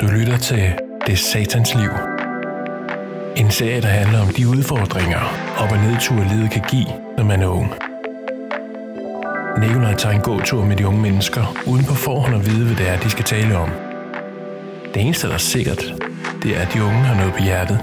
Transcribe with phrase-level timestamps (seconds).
[0.00, 0.72] Du lytter til
[1.06, 1.90] Det Satans Liv.
[3.36, 5.20] En serie, der handler om de udfordringer,
[5.58, 6.86] op- og nedture livet kan give,
[7.16, 7.72] når man er ung.
[9.60, 12.88] Nikolaj tager en gåtur med de unge mennesker, uden på forhånd at vide, hvad det
[12.88, 13.70] er, de skal tale om.
[14.94, 15.94] Det eneste, der er sikkert,
[16.42, 17.80] det er, at de unge har noget på hjertet.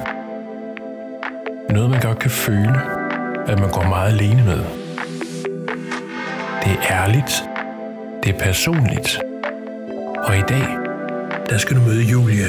[1.70, 2.82] Noget, man godt kan føle,
[3.48, 4.60] at man går meget alene med.
[6.64, 7.44] Det er ærligt.
[8.24, 9.20] Det er personligt.
[10.18, 10.85] Og i dag,
[11.50, 12.46] der skal du møde Julie.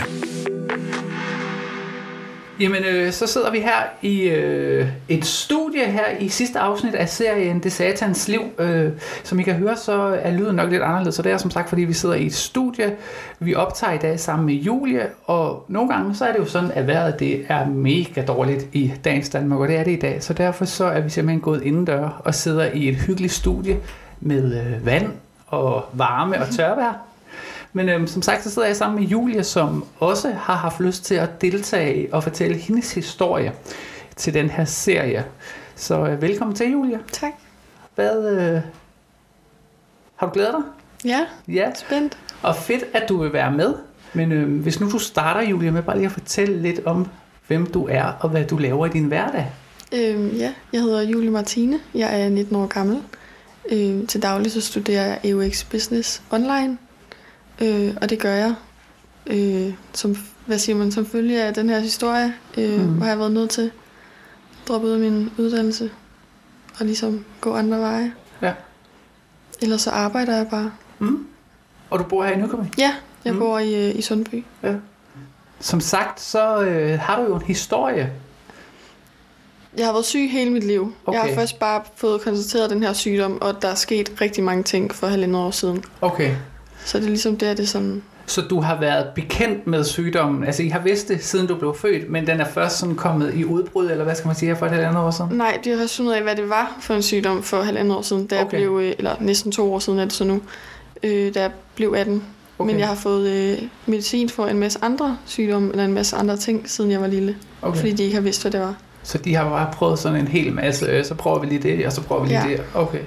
[2.61, 7.09] Jamen, øh, så sidder vi her i øh, et studie her i sidste afsnit af
[7.09, 8.41] serien Det Satans Liv.
[8.59, 8.93] Øh,
[9.25, 11.69] som I kan høre, så er lyden nok lidt anderledes, så det er som sagt,
[11.69, 12.97] fordi vi sidder i et studie.
[13.39, 16.71] Vi optager i dag sammen med Julie, og nogle gange så er det jo sådan,
[16.75, 20.23] at vejret det er mega dårligt i dagens Danmark, og det er det i dag.
[20.23, 23.77] Så derfor så er vi simpelthen gået indendør og sidder i et hyggeligt studie
[24.21, 25.13] med øh, vand
[25.47, 27.07] og varme og tørvejr.
[27.77, 31.05] Men øhm, som sagt, så sidder jeg sammen med Julia, som også har haft lyst
[31.05, 33.53] til at deltage og fortælle hendes historie
[34.17, 35.25] til den her serie.
[35.75, 36.99] Så øh, velkommen til, Julia.
[37.13, 37.33] Tak.
[37.95, 38.61] Hvad, øh,
[40.17, 40.63] har du glædet dig?
[41.11, 42.19] Ja, Ja, spændt.
[42.43, 43.75] og fedt, at du vil være med.
[44.15, 47.09] Men øh, hvis nu du starter, Julia, med bare lige at fortælle lidt om,
[47.47, 49.53] hvem du er og hvad du laver i din hverdag.
[49.95, 51.81] Øhm, ja, jeg hedder Julie Martine.
[51.95, 53.03] Jeg er 19 år gammel.
[53.71, 56.79] Øhm, til daglig så studerer jeg EUX Business online.
[57.63, 58.55] Øh, og det gør jeg,
[59.27, 62.87] øh, som, hvad siger man, som følge af den her historie, øh, mm.
[62.95, 63.71] hvor jeg har været nødt til at
[64.69, 65.91] droppe ud af min uddannelse
[66.81, 68.13] og ligesom gå andre veje.
[68.43, 68.53] Ja.
[69.63, 70.73] Ellers så arbejder jeg bare.
[70.99, 71.27] Mm.
[71.91, 72.75] Og du bor her i Nykøbing.
[72.79, 73.39] Ja, jeg Mm.
[73.39, 74.45] bor i, øh, i Sundby.
[75.61, 78.13] Som sagt, så øh, har du jo en historie.
[79.77, 80.95] Jeg har været syg hele mit liv.
[81.07, 81.19] Okay.
[81.19, 84.63] Jeg har først bare fået konstateret den her sygdom, og der er sket rigtig mange
[84.63, 85.85] ting for halvandet år siden.
[86.01, 86.35] Okay.
[86.87, 88.03] Så det er ligesom der, det sådan...
[88.29, 91.77] Så du har været bekendt med sygdommen, altså I har vidst det, siden du blev
[91.81, 94.57] født, men den er først sådan kommet i udbrud, eller hvad skal man sige, her
[94.59, 95.31] for et halvandet år siden?
[95.37, 98.03] Nej, de har fundet ud af, hvad det var for en sygdom for halvandet år
[98.03, 98.57] siden, da jeg Okay.
[98.57, 98.81] blev...
[98.83, 100.41] øh, Eller næsten to år siden er det så nu,
[101.03, 102.23] øh, da jeg blev 18.
[102.59, 102.71] Okay.
[102.71, 106.37] Men jeg har fået øh, medicin for en masse andre sygdomme, eller en masse andre
[106.37, 107.37] ting, siden jeg var lille.
[107.63, 107.79] Okay.
[107.79, 108.75] Fordi de ikke har vidst, hvad det var.
[109.03, 111.87] Så de har bare prøvet sådan en hel masse, øh, så prøver vi lige det,
[111.87, 112.49] og så prøver vi lige Ja.
[112.49, 112.61] det.
[112.75, 113.01] Okay.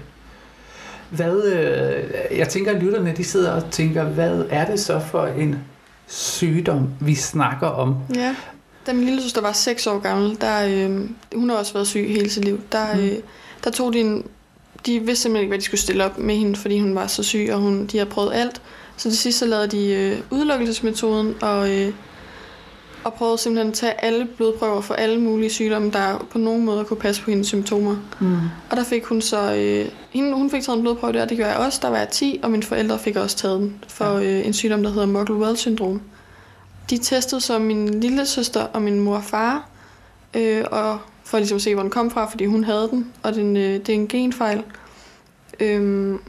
[1.10, 5.26] Hvad, øh, jeg tænker, at lytterne de sidder og tænker, hvad er det så for
[5.26, 5.56] en
[6.08, 7.96] sygdom, vi snakker om?
[8.16, 8.36] Ja.
[8.88, 12.08] Da min lille søster var 6 år gammel, der, øh, hun har også været syg
[12.08, 13.00] hele sit liv, der, Mm.
[13.02, 13.12] øh,
[13.64, 14.26] der tog de en...
[14.86, 17.24] De vidste simpelthen ikke, hvad de skulle stille op med hende, fordi hun var så
[17.24, 18.62] syg, og hun, de havde prøvet alt.
[18.98, 21.94] Så til sidst så lavede de øh, udelukkelsesmetoden, og, øh,
[23.04, 26.86] og prøvede simpelthen at tage alle blodprøver for alle mulige sygdomme, der på nogen måde
[26.86, 27.96] kunne passe på hendes symptomer.
[28.20, 28.36] Mm.
[28.70, 29.54] Og der fik hun så...
[29.56, 31.80] Øh, hende, hun fik taget en blodprøve der, det gjorde jeg også.
[31.82, 34.84] Der var jeg 10, og mine forældre fik også taget den for øh, en sygdom,
[34.84, 36.02] der hedder Muggle-Well-syndrom.
[36.90, 39.70] De testede så min lille søster og min mor og far,
[40.34, 43.36] øh, og for ligesom at se, hvor den kom fra, fordi hun havde den, og
[43.36, 44.64] den, øh, det er en genfejl.
[45.60, 46.20] Øhm,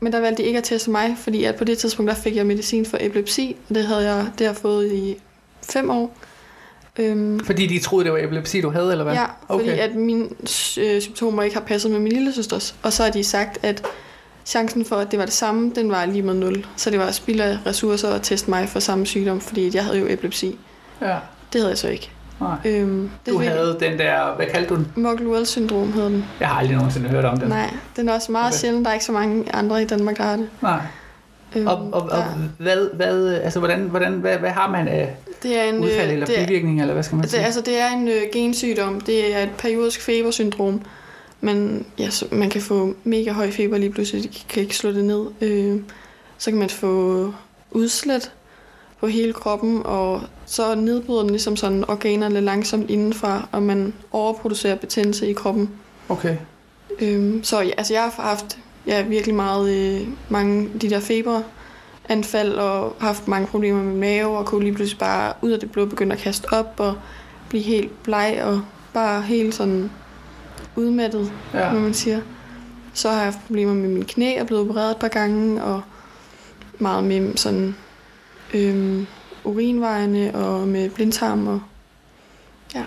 [0.00, 2.36] men der valgte de ikke at teste mig, fordi at på det tidspunkt, der fik
[2.36, 5.16] jeg medicin for epilepsi, og det havde jeg, det har jeg fået i
[5.62, 6.16] fem år.
[6.98, 9.14] Øhm, Fordi de troede, det var epilepsi, du havde, eller hvad?
[9.14, 9.78] Ja, fordi Okay.
[9.78, 10.24] at mine
[10.78, 12.74] øh, symptomer ikke har passet med min lille søsters.
[12.82, 13.82] Og så har de sagt, at
[14.46, 16.66] chancen for, at det var det samme, den var lige med 0.
[16.76, 19.98] Så det var spild af ressourcer at teste mig for samme sygdom, fordi jeg havde
[19.98, 20.58] jo epilepsi.
[21.00, 21.16] Ja.
[21.52, 22.10] Det havde jeg så ikke.
[22.40, 22.56] Nej.
[22.64, 24.92] Øhm, det Du havde den der, hvad kaldte du den?
[24.96, 26.24] Muggle-Well-syndrom hedder den.
[26.40, 27.48] Jeg har aldrig nogensinde hørt om den.
[27.48, 28.56] Nej, den er også meget okay.
[28.58, 28.84] sjældent.
[28.84, 30.48] Der er ikke så mange andre i Danmark, der har det.
[30.62, 30.80] Nej.
[31.56, 32.24] Øhm, Og, og, og
[32.58, 36.12] hvad, hvad, altså, hvordan, hvordan, hvad, hvad har man af det er en, udfald øh,
[36.12, 37.42] eller det, er- bivirkninger, eller hvad skal man det, sige?
[37.44, 39.00] altså, det er en øh, gensygdom.
[39.00, 40.80] Det er et periodisk febersyndrom.
[41.40, 44.24] Men ja, så man kan få mega høj feber lige pludselig.
[44.24, 45.26] De kan ikke slå det ned.
[45.40, 45.80] Øh,
[46.38, 47.32] så kan man få
[47.70, 48.32] udslæt
[49.00, 54.74] på hele kroppen, og så nedbryder den ligesom sådan organerne langsomt indenfra, og man overproducerer
[54.74, 55.70] betændelse i kroppen.
[56.08, 56.36] Okay.
[57.00, 62.52] Øhm, så ja, altså jeg har haft ja, virkelig meget øh, mange de der feberanfald
[62.54, 65.84] og haft mange problemer med mave og kunne lige pludselig bare ud af det blå
[65.86, 66.94] begynde at kaste op og
[67.48, 68.62] blive helt bleg og
[68.94, 69.90] bare helt sådan
[70.76, 71.66] udmattet, Ja.
[71.66, 71.72] ja.
[71.72, 72.20] man siger.
[72.94, 75.82] Så har jeg haft problemer med mine knæ og blevet opereret et par gange og
[76.78, 77.76] meget med sådan
[78.54, 79.06] øhm,
[79.44, 81.60] urinvejene og med blindtarm og
[82.74, 82.82] ja,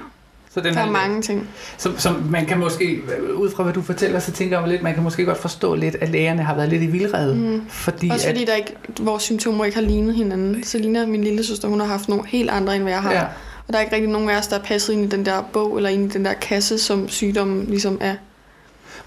[0.54, 1.50] Så den der er her- mange ting.
[1.78, 3.02] Som, som man kan måske,
[3.36, 5.96] ud fra hvad du fortæller, så tænker jeg lidt, man kan måske godt forstå lidt,
[6.02, 7.36] at lægerne har været lidt i vildrede.
[7.36, 7.62] Mm.
[7.70, 10.64] Fordi, Også at, fordi der ikke, vores symptomer ikke har lignet hinanden.
[10.64, 13.12] Selina, min lille søster, hun har haft nogle helt andre, end hvad jeg har.
[13.14, 13.24] ja.
[13.68, 15.42] Og der er ikke rigtig nogen af os, der er passet ind i den der
[15.54, 18.16] bog, eller ind i den der kasse, som sygdommen ligesom er.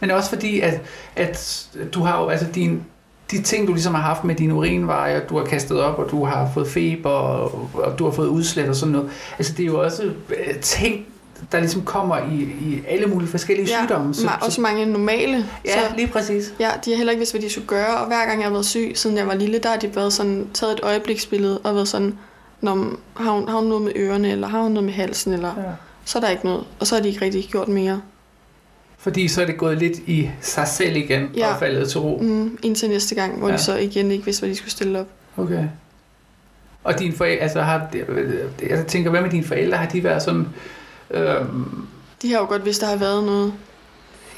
[0.00, 0.80] men også fordi, at,
[1.16, 2.82] at du har jo, altså din,
[3.30, 6.24] de ting, du ligesom har haft med dine urinveje, du har kastet op, og du
[6.24, 9.10] har fået feber, og, og du har fået udslæt og sådan noget.
[9.38, 11.06] Altså det er jo også øh, ting,
[11.52, 14.14] der ligesom kommer i, i alle mulige forskellige Ja, sygdomme.
[14.14, 15.46] Så, også mange normale.
[15.64, 16.54] ja, så, lige præcis.
[16.60, 18.52] ja, de har heller ikke vidst, hvad de skulle gøre, og hver gang jeg har
[18.52, 21.74] været syg, siden jeg var lille, der har de været sådan, taget et øjebliksbillede og
[21.74, 22.18] været sådan,
[22.60, 25.48] Når, har, hun, har hun noget med ørerne, eller har hun noget med halsen, eller
[25.56, 25.62] Ja.
[26.04, 26.64] så er der ikke noget.
[26.80, 28.00] Og så har de ikke rigtig gjort mere.
[28.98, 31.52] Fordi så er det gået lidt i sig selv igen, ja.
[31.52, 32.18] Og faldet til ro.
[32.22, 33.54] Mm, indtil næste gang, hvor ja.
[33.56, 35.06] de så igen ikke vidste, hvad de skulle stille op.
[35.36, 35.64] Okay.
[36.84, 37.86] Og dine forældre, altså har,
[38.68, 39.76] jeg tænker, hvad med dine forældre?
[39.78, 40.46] Har de været sådan,
[41.12, 41.87] øhm,
[42.23, 43.53] De har jo godt vidst, der har været noget.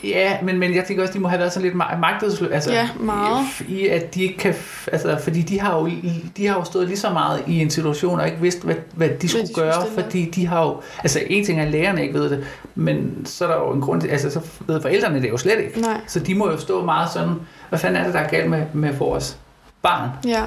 [0.05, 2.73] ja, men, men jeg tænker også, de må have været sådan lidt ma- magtesløse, altså,
[2.73, 3.47] Ja, meget.
[3.69, 4.55] I, at de ikke kan,
[4.93, 5.91] altså, fordi de har, jo,
[6.37, 9.09] de har jo stået lige så meget i en situation, og ikke vidst, hvad, hvad
[9.09, 10.05] de skulle skulle gøre, stille op.
[10.05, 12.45] fordi de har jo, altså en ting er, at lærerne ikke ved det,
[12.75, 15.59] men så er der jo en grund til, altså så ved forældrene det jo slet
[15.61, 15.81] ikke.
[15.81, 17.35] Nej, Så de må jo stå meget sådan,
[17.69, 19.37] hvad fanden er det, der er galt med, med vores
[19.83, 20.11] barn?
[20.27, 20.43] ja.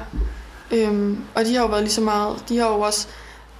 [0.72, 3.08] Øhm, og de har jo været lige så meget, de har jo også,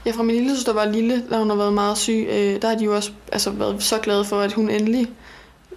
[0.08, 2.68] ja fra min lille søster var lille, da hun har været meget syg, øh, der
[2.68, 5.06] har de jo også altså, været så glade for, at hun endelig,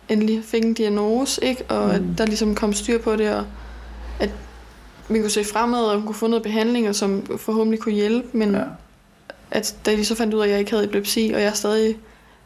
[0.10, 1.64] endelig fik en diagnose, ikke?
[1.70, 1.92] og mm.
[1.92, 3.46] at der ligesom kom styr på det, og
[4.20, 4.30] at
[5.10, 8.52] vi kunne se fremad, og hun kunne få noget behandlinger, som forhåbentlig kunne hjælpe, men
[8.52, 8.64] ja.
[9.52, 11.98] at da de så fandt ud af, at jeg ikke havde epilepsi, og jeg stadig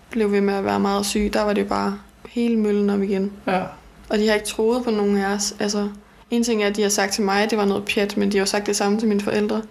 [0.10, 2.00] blev ved med at være meget syg, der var det jo bare
[2.30, 3.32] hele møllen om igen.
[3.48, 3.64] Ja.
[4.10, 5.56] Og de har ikke troet på nogen af os.
[5.60, 5.90] Altså,
[6.32, 8.32] en ting er, at de har sagt til mig, at det var noget pjat, men
[8.32, 9.62] de har jo sagt det samme til mine forældre.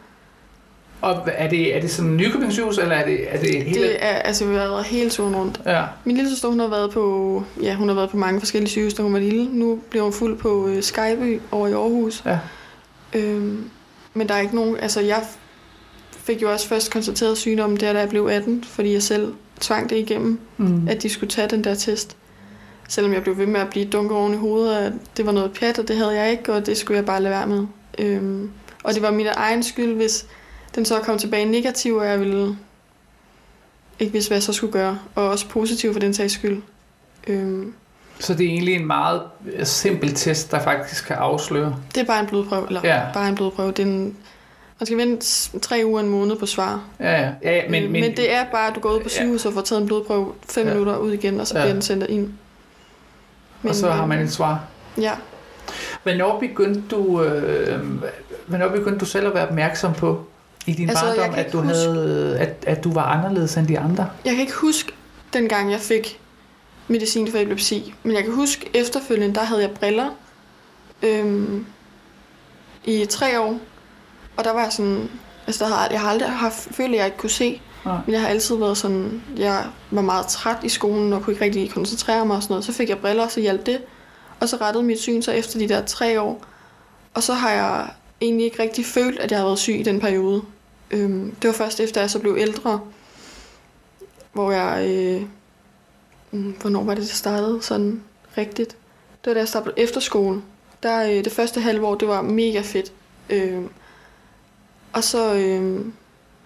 [1.04, 3.82] Og er det, er det sådan en Nykøbing sygehus, eller er det, er det hele?
[3.82, 5.60] Det er, altså, vi har været hele turen rundt.
[5.66, 5.82] Ja.
[6.04, 8.94] Min lille søster, hun har været på, ja, hun har været på mange forskellige sygehus,
[8.94, 9.48] da hun var lille.
[9.52, 12.22] Nu bliver hun fuld på øh, Skyby over i Aarhus.
[12.26, 12.38] Ja.
[13.14, 13.70] Øhm,
[14.14, 15.22] men der er ikke nogen, altså jeg
[16.12, 19.90] fik jo også først konstateret sygdommen der, da jeg blev 18, fordi jeg selv tvang
[19.90, 20.88] det igennem, Mm.
[20.88, 22.16] at de skulle tage den der test.
[22.88, 25.52] Selvom jeg blev ved med at blive dunket oven i hovedet, at det var noget
[25.52, 27.66] pjat, og det havde jeg ikke, og det skulle jeg bare lade være med.
[27.98, 28.50] Øhm,
[28.84, 30.26] og det var min egen skyld, hvis
[30.74, 32.56] den så kom tilbage negativ, og jeg ville
[33.98, 34.98] ikke vidste, hvad jeg så skulle gøre.
[35.14, 36.62] Og også positiv for den sags skyld.
[37.26, 37.74] Øhm,
[38.18, 39.22] Så det er egentlig en meget
[39.52, 41.76] øh, simpel test, der faktisk kan afsløre.
[41.94, 42.96] det er bare en blodprøve, eller Ja.
[42.96, 43.12] ja.
[43.14, 43.68] bare en blodprøve.
[43.72, 44.16] Det er en,
[44.80, 46.82] man skal vente tre uger en måned på svar.
[47.00, 47.30] Ja, ja.
[47.42, 49.08] ja, ja men, men, men, men det er bare, at du går ud på Ja.
[49.08, 50.68] sygehuset og får taget en blodprøve fem Ja.
[50.72, 50.74] ja.
[50.78, 51.64] minutter ud igen, og så Ja.
[51.64, 52.32] bliver den sendt ind.
[53.62, 54.64] og så øh, har man et svar.
[55.00, 55.12] Ja,
[56.02, 57.80] Hvornår begyndte du, øh,
[58.46, 60.24] hvornår begyndte du selv at være opmærksom på
[60.66, 63.78] i din Altså, barndom, at du, huske- havde, at, at du var anderledes end de
[63.78, 64.08] andre?
[64.24, 64.92] jeg kan ikke huske
[65.32, 66.20] dengang, jeg fik
[66.88, 67.94] medicin for epilepsi.
[68.02, 70.10] Men jeg kan huske efterfølgende, der havde jeg briller
[71.02, 71.66] øhm,
[72.84, 73.58] i tre år.
[74.36, 75.10] Og der var jeg sådan...
[75.46, 77.60] Altså, der har, jeg har aldrig haft, følt, at jeg ikke kunne se.
[77.84, 77.96] Nej.
[78.06, 79.22] Men jeg har altid været sådan...
[79.36, 82.64] Jeg var meget træt i skolen og kunne ikke rigtig koncentrere mig og sådan noget.
[82.64, 83.78] Så fik jeg briller, og så hjalp det.
[84.40, 86.44] Og så rettede mit syn så efter de der tre år.
[87.14, 87.86] Og så har jeg
[88.20, 90.42] egentlig ikke rigtig følt, at jeg har været syg i den periode.
[90.90, 92.80] Øhm, det var først efter, jeg så blev ældre,
[94.32, 94.88] hvor jeg...
[94.88, 95.22] Øh,
[96.30, 98.02] mm, hvornår var det, det startede sådan
[98.38, 98.70] rigtigt?
[99.24, 100.42] Det var da jeg startede på efterskole.
[100.82, 102.92] Der, øh, det første halve år, det var mega fedt.
[103.30, 103.62] Øh,
[104.92, 105.84] og så øh,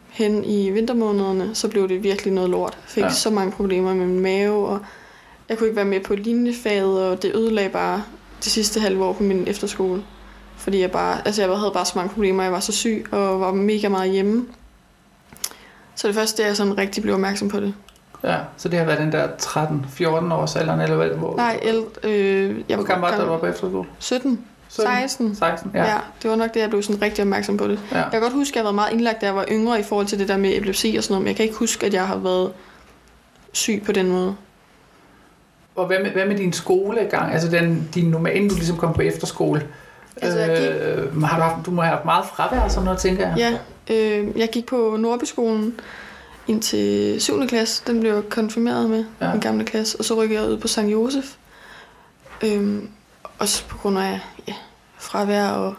[0.08, 2.72] hen i vintermånederne, så blev det virkelig noget lort.
[2.72, 3.10] Jeg fik ja.
[3.10, 4.80] så mange problemer med min mave, og
[5.48, 8.04] jeg kunne ikke være med på linjefaget, og det ødelagde bare
[8.44, 10.04] det sidste halve år på min efterskole.
[10.58, 13.40] Fordi jeg bare, altså jeg havde bare så mange problemer, jeg var så syg, og
[13.40, 14.46] var mega meget hjemme.
[15.94, 17.74] Så det første, det er jeg sådan rigtig blev opmærksom på det.
[18.24, 21.08] Ja, så det har været den der 13-14 års alderen, eller hvad?
[21.08, 23.88] Hvor, Nej, el, øh, jeg Hvor gammel var du, da du var på efterskole?
[23.98, 24.86] 17, 17?
[24.92, 25.34] 16.
[25.36, 25.78] 16, Ja.
[25.84, 25.90] ja.
[25.90, 27.80] ja, det var nok det, jeg blev sådan rigtig opmærksom på det.
[27.92, 27.96] ja.
[27.96, 29.82] Jeg kan godt huske, at jeg har været meget indlagt, da jeg var yngre i
[29.82, 31.94] forhold til det der med epilepsi og sådan noget, men jeg kan ikke huske, at
[31.94, 32.52] jeg har været
[33.52, 34.34] syg på den måde.
[35.76, 37.32] Og hvad med, hvad med din skolegang?
[37.32, 39.66] Altså den, din normale, inden du ligesom kom på efterskole.
[40.22, 42.84] Altså, jeg gik- øh, har du, haft, du må have haft meget fravær og sådan
[42.84, 43.58] noget, tænker jeg.
[43.88, 45.80] Ja, øh, jeg gik på Nordbyskolen
[46.46, 47.46] indtil 7.
[47.46, 47.82] klasse.
[47.86, 49.26] Den blev jeg konfirmeret med, Ja.
[49.32, 49.98] den gamle klasse.
[49.98, 50.78] Og så rykkede jeg ud på St.
[50.78, 51.34] Josef.
[52.44, 52.88] Øhm,
[53.38, 54.54] også på grund af ja,
[54.98, 55.74] fravær, og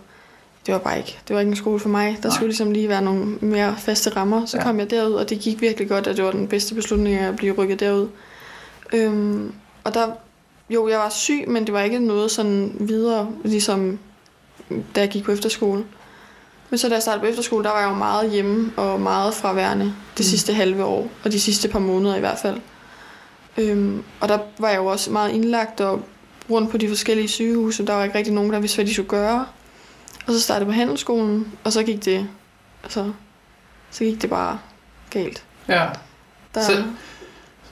[0.65, 2.17] det var bare ikke, det var ikke en skole for mig.
[2.23, 2.35] Der Nej.
[2.35, 4.45] skulle ligesom lige være nogle mere faste rammer.
[4.45, 4.63] Så ja.
[4.63, 7.35] kom jeg derud, og det gik virkelig godt, at det var den bedste beslutning at
[7.35, 8.07] blive rykket derud.
[8.93, 9.53] Øhm,
[9.83, 10.07] og der,
[10.69, 13.99] jo, jeg var syg, men det var ikke noget sådan videre, ligesom
[14.95, 15.83] da jeg gik på efterskole.
[16.69, 19.33] Men så da jeg startede på efterskole, der var jeg jo meget hjemme og meget
[19.33, 20.23] fraværende det Mm.
[20.23, 22.59] sidste halve år, og de sidste par måneder i hvert fald.
[23.57, 26.01] Øhm, og der var jeg jo også meget indlagt og
[26.49, 27.85] rundt på de forskellige sygehuse.
[27.87, 29.45] Der var ikke rigtig nogen, der vidste, hvad de skulle gøre.
[30.27, 32.27] Og så startede jeg på handelsskolen, og så gik det,
[32.83, 33.11] altså,
[33.91, 34.59] så gik det bare
[35.09, 35.43] galt.
[35.67, 35.85] ja.
[36.55, 36.83] Der, Så-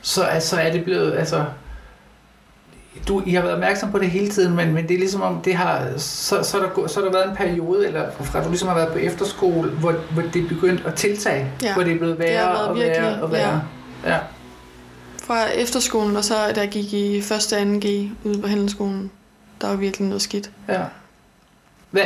[0.01, 1.45] Så altså er det blevet, altså...
[3.07, 5.41] du, I har været opmærksom på det hele tiden, men, men det er ligesom om,
[5.41, 8.67] det har, så, så, er der, så der været en periode, eller fra du ligesom
[8.67, 11.73] har været på efterskole, hvor, hvor det er begyndt at tiltage, Ja.
[11.73, 13.61] hvor det er blevet værre og værre og værre.
[14.05, 14.11] Ja.
[14.13, 14.17] ja.
[15.23, 17.31] Fra efterskolen, og så da jeg gik i 1.
[17.31, 17.55] og 2.
[17.87, 19.11] G ude på handelsskolen,
[19.61, 20.51] der var virkelig noget skidt.
[20.69, 20.81] ja.
[21.91, 22.03] Hvad,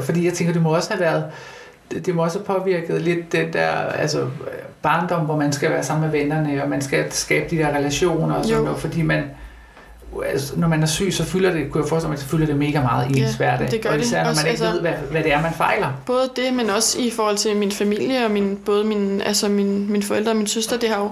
[0.00, 1.24] fordi jeg tænker, det må også have været,
[1.90, 4.26] det, må også have påvirket lidt den der altså,
[4.82, 8.34] barndom, hvor man skal være sammen med vennerne, og man skal skabe de der relationer
[8.34, 8.64] og sådan Jo.
[8.64, 9.24] noget, fordi man,
[10.26, 12.56] altså, når man er syg, så fylder det, kunne jeg forestille mig, så fylder det
[12.56, 13.70] mega meget i Ja, ens hverdag.
[13.70, 14.04] det gør og det.
[14.04, 15.88] især når Også, man ikke altså- ved, hvad, hvad det er, man fejler.
[16.06, 19.92] Både det, men også i forhold til min familie og min, både min, altså min,
[19.92, 21.10] mine forældre og min søster, det har jo...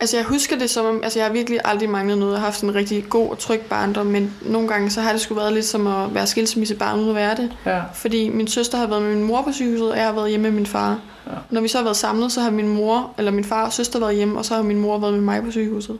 [0.00, 2.32] Altså jeg husker det som om, altså jeg har virkelig aldrig manglet noget.
[2.32, 5.20] Jeg har haft en rigtig god og tryg barndom, men nogle gange så har det
[5.20, 7.50] sgu været lidt som at være skilsmissebarn uden at være det.
[7.66, 7.80] Ja.
[7.94, 10.42] Fordi min søster har været med min mor på sygehuset, og jeg har været hjemme
[10.50, 10.98] med min far.
[11.26, 11.32] Ja.
[11.50, 13.98] Når vi så har været samlet, så har min mor, eller min far og søster
[14.00, 15.98] været hjemme, og så har min mor været med mig på sygehuset.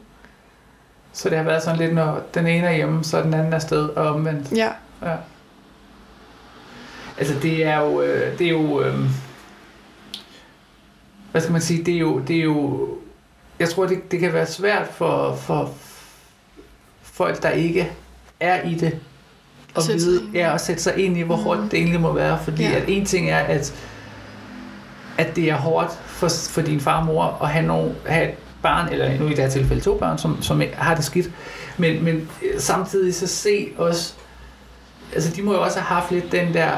[1.13, 3.59] Så det har været sådan lidt, når den ene er hjemme, så den anden er
[3.59, 4.53] sted, og omvendt.
[4.57, 4.69] Ja,
[5.03, 5.15] Ja.
[7.19, 8.95] Altså det er jo, øh, det er jo, øh,
[11.31, 12.89] hvad skal man sige, det er jo, det er jo,
[13.59, 15.71] jeg tror det, det kan være svært for, for
[17.03, 17.93] folk, der ikke
[18.41, 18.99] er i det,
[19.77, 21.45] At at vide, ja, at sætte sig ind i, hvor Mhm.
[21.45, 22.77] hårdt det egentlig må være, fordi Ja.
[22.77, 23.75] at en ting er, at,
[25.19, 28.31] at det er hårdt for, for din far og mor at have, nogle, have
[28.63, 31.31] barn, eller nu i det her tilfælde to børn, som, som har det skidt,
[31.79, 34.13] men, men øh, samtidig så se også,
[35.15, 36.71] altså de må jo også have haft lidt den der,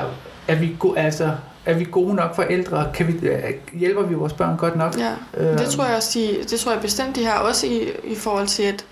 [0.48, 1.30] er vi, go, altså,
[1.66, 2.90] er vi gode nok forældre?
[2.94, 3.38] Kan vi, øh,
[3.72, 4.96] hjælper vi vores børn godt nok?
[4.98, 5.12] ja.
[5.36, 8.14] Øh, Det tror jeg også, de, det tror jeg bestemt, de har også i, i
[8.14, 8.84] forhold til, at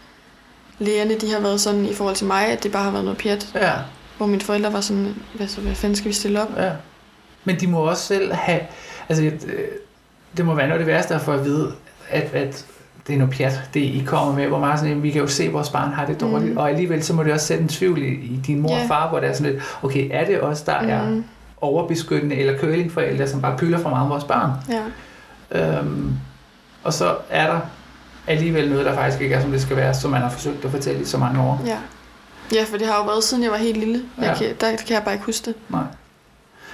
[0.79, 3.19] lægerne, de har været sådan i forhold til mig, at det bare har været noget
[3.19, 3.49] pjat.
[3.55, 3.73] Ja,
[4.17, 6.49] Hvor mine forældre var sådan, hvad, så, hvad fanden skal vi stille op?
[6.57, 6.71] ja.
[7.45, 8.61] Men de må også selv have,
[9.09, 9.33] altså øh,
[10.37, 11.73] det må være noget af det værste at få at vide,
[12.09, 12.67] at, at
[13.07, 15.45] det er noget pjat, det I kommer med, hvor meget sådan, vi kan jo se,
[15.45, 16.57] at vores barn har det dårligt, Mm.
[16.57, 18.83] og alligevel så må det også sætte en tvivl i, i din mor Ja.
[18.83, 21.25] og far, hvor det er sådan lidt, okay, er det os, der er Mhm.
[21.61, 24.51] overbeskyttende eller curlingforældre, som bare pylder for meget om vores barn?
[24.69, 25.79] Ja.
[25.79, 26.13] Øhm,
[26.85, 27.61] og så er der
[28.27, 30.71] alligevel noget, der faktisk ikke er, som det skal være, som man har forsøgt at
[30.71, 31.63] fortælle i så mange år.
[31.67, 31.77] Ja.
[32.55, 34.03] Ja, for det har jo været siden jeg var helt lille.
[34.19, 34.35] Jeg Ja.
[34.35, 35.55] kan, der kan jeg bare ikke huske det.
[35.69, 35.81] Nej.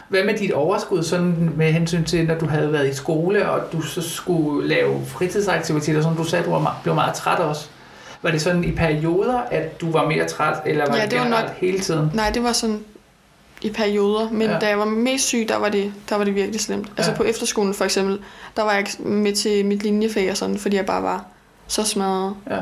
[0.08, 3.72] Hvad med dit overskud, sådan med hensyn til, når du havde været i skole, og
[3.72, 7.68] du så skulle lave fritidsaktiviteter, som du sagde, du var meget, blev meget træt også?
[8.22, 11.20] Var det sådan i perioder, at du var mere træt, eller var Ja, det, det
[11.20, 12.10] var nok- hele tiden?
[12.14, 12.80] Nej, det var sådan
[13.62, 14.30] i perioder.
[14.30, 14.58] Men Ja.
[14.58, 16.88] da jeg var mest syg, der var det, der var det virkelig slemt.
[16.96, 17.16] Altså Ja.
[17.16, 18.18] på efterskolen for eksempel,
[18.56, 21.24] der var jeg ikke med til mit linjefag og sådan, fordi jeg bare var
[21.66, 22.34] så smadret.
[22.50, 22.58] Ja.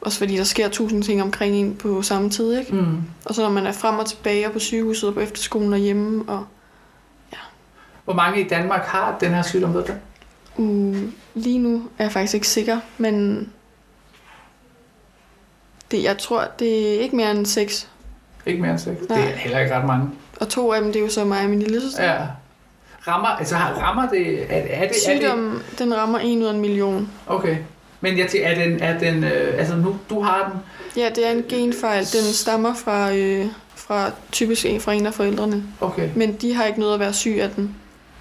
[0.00, 2.74] Også fordi der sker tusind ting omkring en på samme tid, ikke?
[2.74, 2.96] Mm.
[3.24, 5.78] Og så når man er frem og tilbage og på sygehuset og på efterskolen og
[5.78, 6.44] hjemme, og
[8.08, 9.92] Hvor mange i Danmark har den her sygdom, ved du?
[10.56, 10.96] uh,
[11.34, 13.48] lige nu er jeg faktisk ikke sikker, men
[15.90, 17.88] det, jeg tror, det er ikke mere end seks.
[18.46, 19.00] Ikke mere end seks.
[19.00, 20.10] Det er heller ikke ret mange.
[20.40, 22.04] Og to af dem, det er jo så mig og min lille søster.
[22.04, 22.26] Ja.
[23.08, 26.52] Rammer, altså rammer det, er, er det, er det, Sygdommen, den rammer en ud af
[26.52, 27.10] en million.
[27.26, 27.56] okay.
[28.00, 30.60] Men jeg tænker, er den, er den øh, altså nu, du har den,
[31.02, 32.00] Ja, det er en genfejl.
[32.04, 35.62] Den stammer fra, øh, fra typisk en fra en af forældrene.
[35.80, 36.08] okay.
[36.16, 37.74] Men de har ikke noget at være syg af den.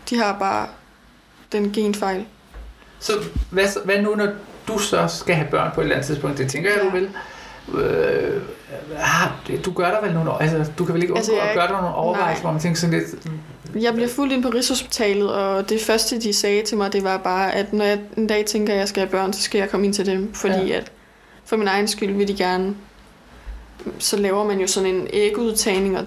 [0.09, 0.67] De har bare
[1.51, 2.25] den genfejl.
[2.99, 3.13] Så
[3.51, 4.27] hvad, hvad nu, når
[4.67, 6.37] du så skal have børn på et eller andet tidspunkt?
[6.37, 6.93] Det tænker jeg, du Ja.
[6.93, 7.09] vil.
[7.73, 8.41] Øh,
[9.65, 11.57] du gør der vel nogle altså du kan vel ikke undgå Altså, altså, jeg at
[11.57, 13.05] gøre dig nogle overvejelser, hvor man tænker sådan lidt,
[13.83, 17.17] Jeg bliver fuldt ind på Rigshospitalet, og det første, de sagde til mig, det var
[17.17, 19.69] bare, at når jeg en dag tænker, at jeg skal have børn, så skal jeg
[19.69, 20.33] komme ind til dem.
[20.33, 20.77] Fordi Ja.
[20.77, 20.91] at
[21.45, 22.75] for min egen skyld vil de gerne...
[23.99, 26.05] Så laver man jo sådan en ægudtagning og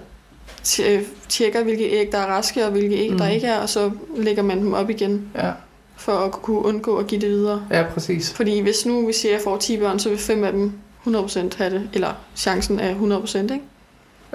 [1.29, 3.19] tjekker, hvilke æg, der er raske, og hvilke æg, mm.
[3.19, 5.51] der ikke er, og så lægger man dem op igen, ja,
[5.97, 7.63] for at kunne undgå at give det videre.
[7.71, 8.33] ja præcis.
[8.33, 10.73] Fordi hvis nu vi siger, at jeg får 10 børn, så vil fem af dem
[11.07, 11.91] 100% have det.
[11.93, 13.61] Eller chancen er 100%, ikke?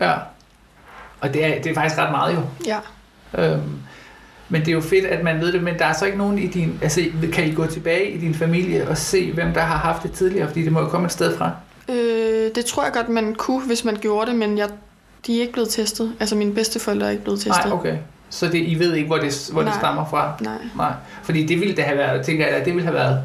[0.02, 0.14] Ja.
[1.22, 2.42] Og det er, det er faktisk ret meget jo.
[2.66, 2.80] Ja.
[3.38, 3.80] Øhm,
[4.50, 6.40] men det er jo fedt, at man ved det, men der er så ikke nogen
[6.40, 7.02] i din, altså
[7.34, 10.48] kan I gå tilbage i din familie og se, hvem der har haft det tidligere,
[10.48, 11.52] fordi det må jo komme et sted fra.
[11.90, 14.70] Øh, det tror jeg godt, man kunne, hvis man gjorde det, men jeg,
[15.28, 16.14] de er ikke blevet testet.
[16.20, 17.66] Altså mine bedsteforældre er ikke blevet testet.
[17.66, 17.98] Nej, okay.
[18.30, 19.80] Så det, I ved ikke, hvor det, hvor det Nej.
[19.80, 20.34] stammer fra?
[20.42, 20.58] Nej.
[20.78, 20.92] Nej,
[21.24, 23.20] fordi det ville det have været, tænker jeg, at det ville have været,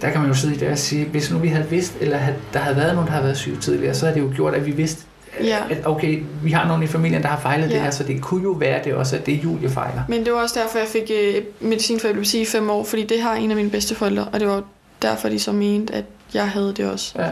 [0.00, 2.16] der kan man jo sidde i det og sige, hvis nu vi havde vidst, eller
[2.16, 4.54] had, der havde været nogen, der havde været syg tidligere, så havde det jo gjort,
[4.54, 5.04] at vi vidste,
[5.42, 5.58] Ja.
[5.70, 7.72] at okay, vi har nogen i familien, der har fejlet ja.
[7.74, 10.02] det her, så det kunne jo være det også, at det er Julie fejler.
[10.08, 13.04] Men det var også derfor, jeg fik øh, medicin for epilepsi i fem år, fordi
[13.06, 14.62] det har en af mine bedsteforældre, og det var
[15.02, 17.12] derfor, de så mente, at jeg havde det også.
[17.18, 17.30] Ja.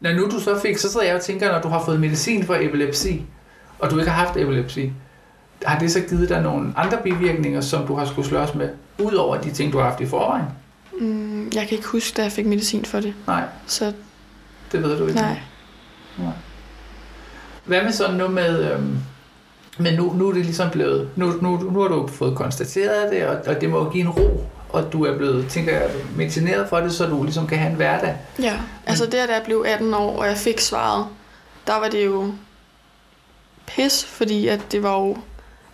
[0.00, 2.44] Når nu du så fik, så sidder jeg og tænker, når du har fået medicin
[2.44, 3.22] for epilepsi,
[3.78, 4.92] og du ikke har haft epilepsi,
[5.62, 9.40] har det så givet dig nogle andre bivirkninger, som du har skulle slås med, udover
[9.40, 10.44] de ting, du har haft i forvejen?
[11.00, 13.14] Mm, jeg kan ikke huske, da jeg fik medicin for det.
[13.26, 13.42] Nej.
[13.66, 13.92] Så
[14.72, 15.20] Det ved du ikke?
[15.20, 15.38] Nej.
[16.18, 16.32] Nej.
[17.64, 18.72] Hvad med sådan noget med...
[18.72, 18.98] Øhm,
[19.78, 21.10] men nu, nu er det ligesom blevet...
[21.16, 24.10] Nu, nu, nu har du fået konstateret det, og, og det må jo give en
[24.10, 27.70] ro, og du er blevet, tænker jeg, medicineret for det, så du ligesom kan have
[27.70, 28.16] en hverdag.
[28.38, 31.06] Ja, altså der, da jeg blev 18 år, og jeg fik svaret,
[31.66, 32.32] der var det jo
[33.66, 35.16] pis, fordi at det var jo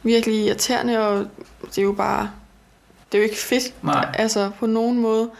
[0.02, 1.26] virkelig irriterende, og
[1.66, 2.30] det er jo bare,
[3.12, 4.14] det er jo ikke fedt, Nej.
[4.14, 5.30] altså på nogen måde.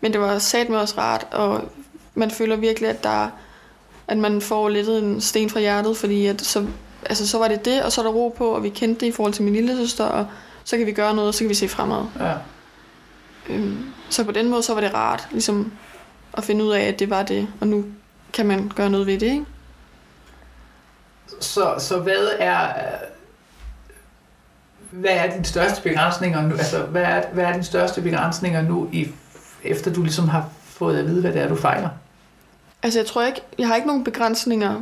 [0.00, 1.64] Men det var sat med også rart, og
[2.14, 3.28] man føler virkelig, at der
[4.08, 6.66] at man får lidt en sten fra hjertet, fordi at så,
[7.06, 9.06] altså, så var det det, og så er der ro på, og vi kendte det
[9.06, 10.26] i forhold til min lille søster, og
[10.64, 12.04] så kan vi gøre noget, og så kan vi se fremad.
[12.20, 12.32] Ja.
[13.50, 15.72] Øhm, så på den måde, så var det rart ligesom
[16.32, 17.84] at finde ud af, at det var det, og nu
[18.32, 19.44] kan man gøre noget ved det, ikke?
[21.40, 22.72] Så, så hvad er...
[24.90, 26.54] Hvad er dine største begrænsninger nu?
[26.54, 29.08] Altså, hvad er, hvad er dine største begrænsninger nu, i,
[29.64, 31.88] efter du ligesom har fået at vide, hvad det er, du fejler?
[32.82, 34.80] Altså, jeg tror ikke, jeg har ikke nogen begrænsninger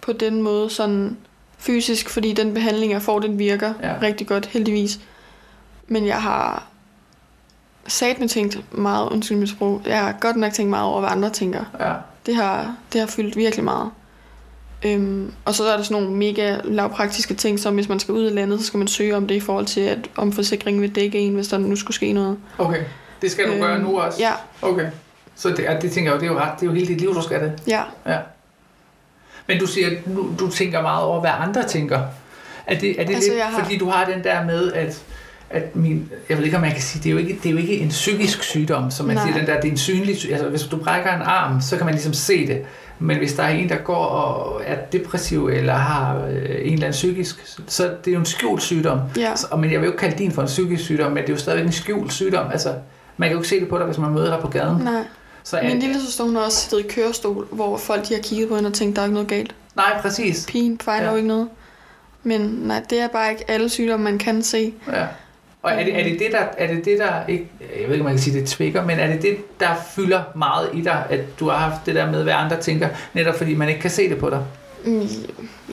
[0.00, 1.16] på den måde, sådan
[1.58, 3.88] fysisk, fordi den behandling, jeg får, den virker Ja.
[3.88, 3.94] ja.
[4.02, 5.00] rigtig godt, heldigvis.
[5.88, 6.62] Men jeg har
[7.88, 11.10] sat med tænkt meget, undskyld mit sprog, jeg har godt nok tænkt meget over, hvad
[11.10, 11.64] andre tænker.
[11.80, 11.92] Ja.
[12.26, 13.90] Det har, det har fyldt virkelig meget.
[14.84, 18.30] Øhm, og så er der sådan nogle mega lavpraktiske ting, som hvis man skal ud
[18.30, 20.94] i landet, så skal man søge om det i forhold til, at om forsikringen vil
[20.94, 22.38] dække en, hvis der nu skulle ske noget.
[22.58, 22.82] Okay.
[23.22, 24.18] Det skal du Øhm, gøre nu også?
[24.20, 24.86] Ja, Okay.
[25.36, 27.00] Så det, det tænker jeg jo, det er jo ret, det er jo hele dit
[27.00, 27.52] liv, du skal det.
[27.66, 27.82] ja.
[28.06, 28.18] Ja.
[29.46, 32.00] Men du siger, at nu, du tænker meget over, hvad andre tænker.
[32.66, 35.02] Er det, er det Altså, lidt, har- fordi du har den der med, at,
[35.50, 37.52] at min, jeg ved ikke, om man kan sige, det er jo ikke, det er
[37.52, 39.26] jo ikke en psykisk sygdom, som man Nej.
[39.26, 41.76] siger, den der, det er en synlig sy- altså hvis du brækker en arm, så
[41.76, 42.62] kan man ligesom se det.
[42.98, 46.72] Men hvis der er en, der går og er depressiv, eller har øh, en eller
[46.72, 49.00] anden psykisk, så det er jo en skjult sygdom.
[49.16, 49.36] ja.
[49.36, 51.32] Så, men jeg vil jo ikke kalde din for en psykisk sygdom, men det er
[51.32, 52.46] jo stadigvæk en skjult sygdom.
[52.52, 52.74] Altså,
[53.16, 54.82] man kan jo ikke se det på dig, hvis man møder dig på gaden.
[54.84, 55.02] Nej.
[55.44, 58.20] Så er, Min lille søster, hun har også siddet i kørestol, hvor folk de har
[58.22, 59.54] kigget på hende og tænkt, der er ikke noget galt.
[59.76, 60.46] Nej, præcis.
[60.48, 61.10] Pigen fejler ja.
[61.10, 61.48] jo ikke noget.
[62.22, 64.74] Men nej, det er bare ikke alle sygdomme, man kan se.
[64.92, 65.06] Ja.
[65.62, 67.98] Og er det, er det det, der, er det det, der ikke, jeg ved ikke,
[68.00, 71.04] om man kan sige, det tvikker, men er det det, der fylder meget i dig,
[71.10, 73.90] at du har haft det der med, hvad andre tænker, netop fordi man ikke kan
[73.90, 74.44] se det på dig?
[74.84, 75.08] Mm,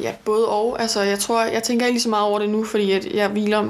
[0.02, 0.82] Ja, både og.
[0.82, 3.28] Altså, jeg tror, jeg tænker ikke lige så meget over det nu, fordi at jeg
[3.30, 3.68] hviler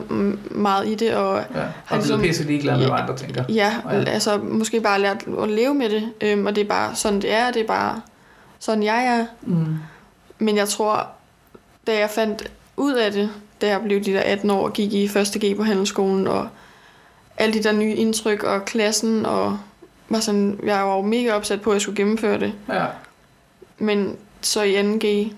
[0.51, 1.59] meget i det, og Ja.
[1.59, 3.01] Og Har ligesom- pisse ligeglad med, hvad Ja.
[3.01, 3.43] andre tænker.
[3.49, 3.97] ja, Ja.
[3.97, 4.03] ja.
[4.03, 6.09] altså måske bare lært at leve med det.
[6.21, 7.51] Øhm, og det er bare sådan, det er.
[7.51, 8.01] Det er bare
[8.59, 9.25] sådan, jeg er.
[9.41, 9.65] Mm.
[10.39, 11.07] Men jeg tror,
[11.87, 13.29] da jeg fandt ud af det,
[13.61, 15.11] da jeg blev de der 18 år og gik i 1.
[15.45, 16.47] G på handelsskolen, og
[17.37, 19.57] alle de der nye indtryk og klassen, og
[20.09, 22.53] var sådan, jeg var jo mega opsat på, at jeg skulle gennemføre det.
[22.69, 22.85] Ja.
[23.77, 25.07] Men så i 2.
[25.07, 25.31] G,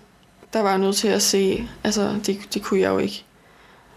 [0.53, 3.23] der var jeg nødt til at se, altså det, det kunne jeg jo ikke.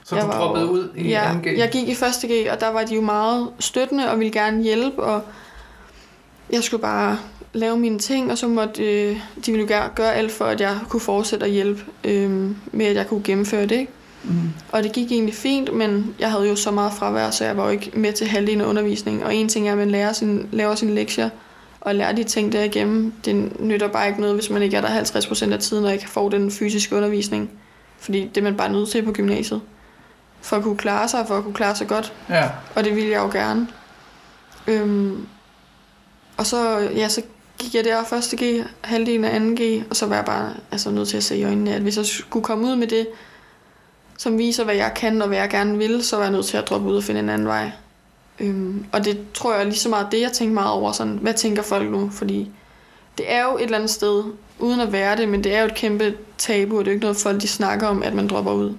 [0.04, 1.59] Så Jeg du droppede jo- ud i ja, 2G?
[1.59, 1.98] jeg gik i 1.
[2.24, 5.22] G, og der var de jo meget støttende og ville gerne hjælpe, og
[6.52, 7.18] jeg skulle bare
[7.52, 10.61] lave mine ting, og så måtte øh, de ville jo gerne gøre alt for, at
[10.61, 12.30] jeg kunne fortsætte at hjælpe øh,
[12.72, 13.72] med, at jeg kunne gennemføre det.
[13.72, 13.92] Ikke?
[14.24, 14.52] Mm.
[14.72, 17.64] Og det gik egentlig fint, men jeg havde jo så meget fravær, så jeg var
[17.64, 19.22] jo ikke med til halvdelen af undervisningen.
[19.22, 21.30] Og en ting er, at man lærer sin, laver sine lektier
[21.80, 23.12] og lærer de ting der igennem.
[23.24, 26.09] Det nytter bare ikke noget, hvis man ikke er der 50% af tiden og ikke
[26.09, 27.50] får den fysiske undervisning.
[27.98, 29.61] Fordi det er man bare nødt til på gymnasiet.
[30.40, 32.12] For at kunne klare sig, for at kunne klare sig godt.
[32.28, 32.48] Ja.
[32.74, 33.68] Og det ville jeg jo gerne.
[34.66, 35.26] Øhm,
[36.37, 37.22] og så, ja, så
[37.59, 39.64] gik jeg der første G, halvdelen af 2.
[39.64, 41.96] G, og så var jeg bare altså, nødt til at se i øjnene, at hvis
[41.96, 43.06] jeg skulle komme ud med det,
[44.20, 46.56] som viser, hvad jeg kan og hvad jeg gerne vil, så var jeg nødt til
[46.56, 47.70] at droppe ud og finde en anden vej.
[48.40, 51.35] Øhm, og det tror jeg lige så meget det, jeg tænker meget over, sådan, hvad
[51.35, 52.11] tænker folk nu?
[52.12, 52.50] Fordi
[53.18, 54.24] det er jo et eller andet sted,
[54.59, 56.94] uden at være det, men det er jo et kæmpe tabu, og det er jo
[56.94, 58.74] ikke noget, folk de snakker om, at man dropper ud.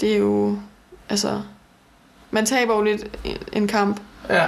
[0.00, 0.56] Det er jo,
[1.08, 1.42] altså,
[2.30, 4.46] man taber jo lidt en- en kamp, ja.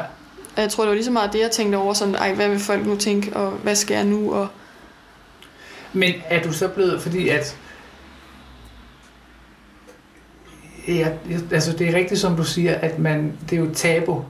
[0.57, 2.49] og jeg tror, det var lige så meget det, jeg tænkte over, sådan, ej, hvad
[2.49, 4.49] vil folk nu tænke, og hvad skal jeg nu, og
[5.93, 7.57] Men er du så blevet, fordi at...
[10.89, 11.09] Ja,
[11.53, 14.25] altså det er rigtigt, som du siger, at man, det er jo tabu.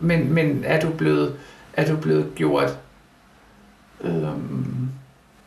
[0.00, 1.34] Men, men er du blevet,
[1.72, 2.78] er du blevet gjort...
[4.00, 4.88] Øhm,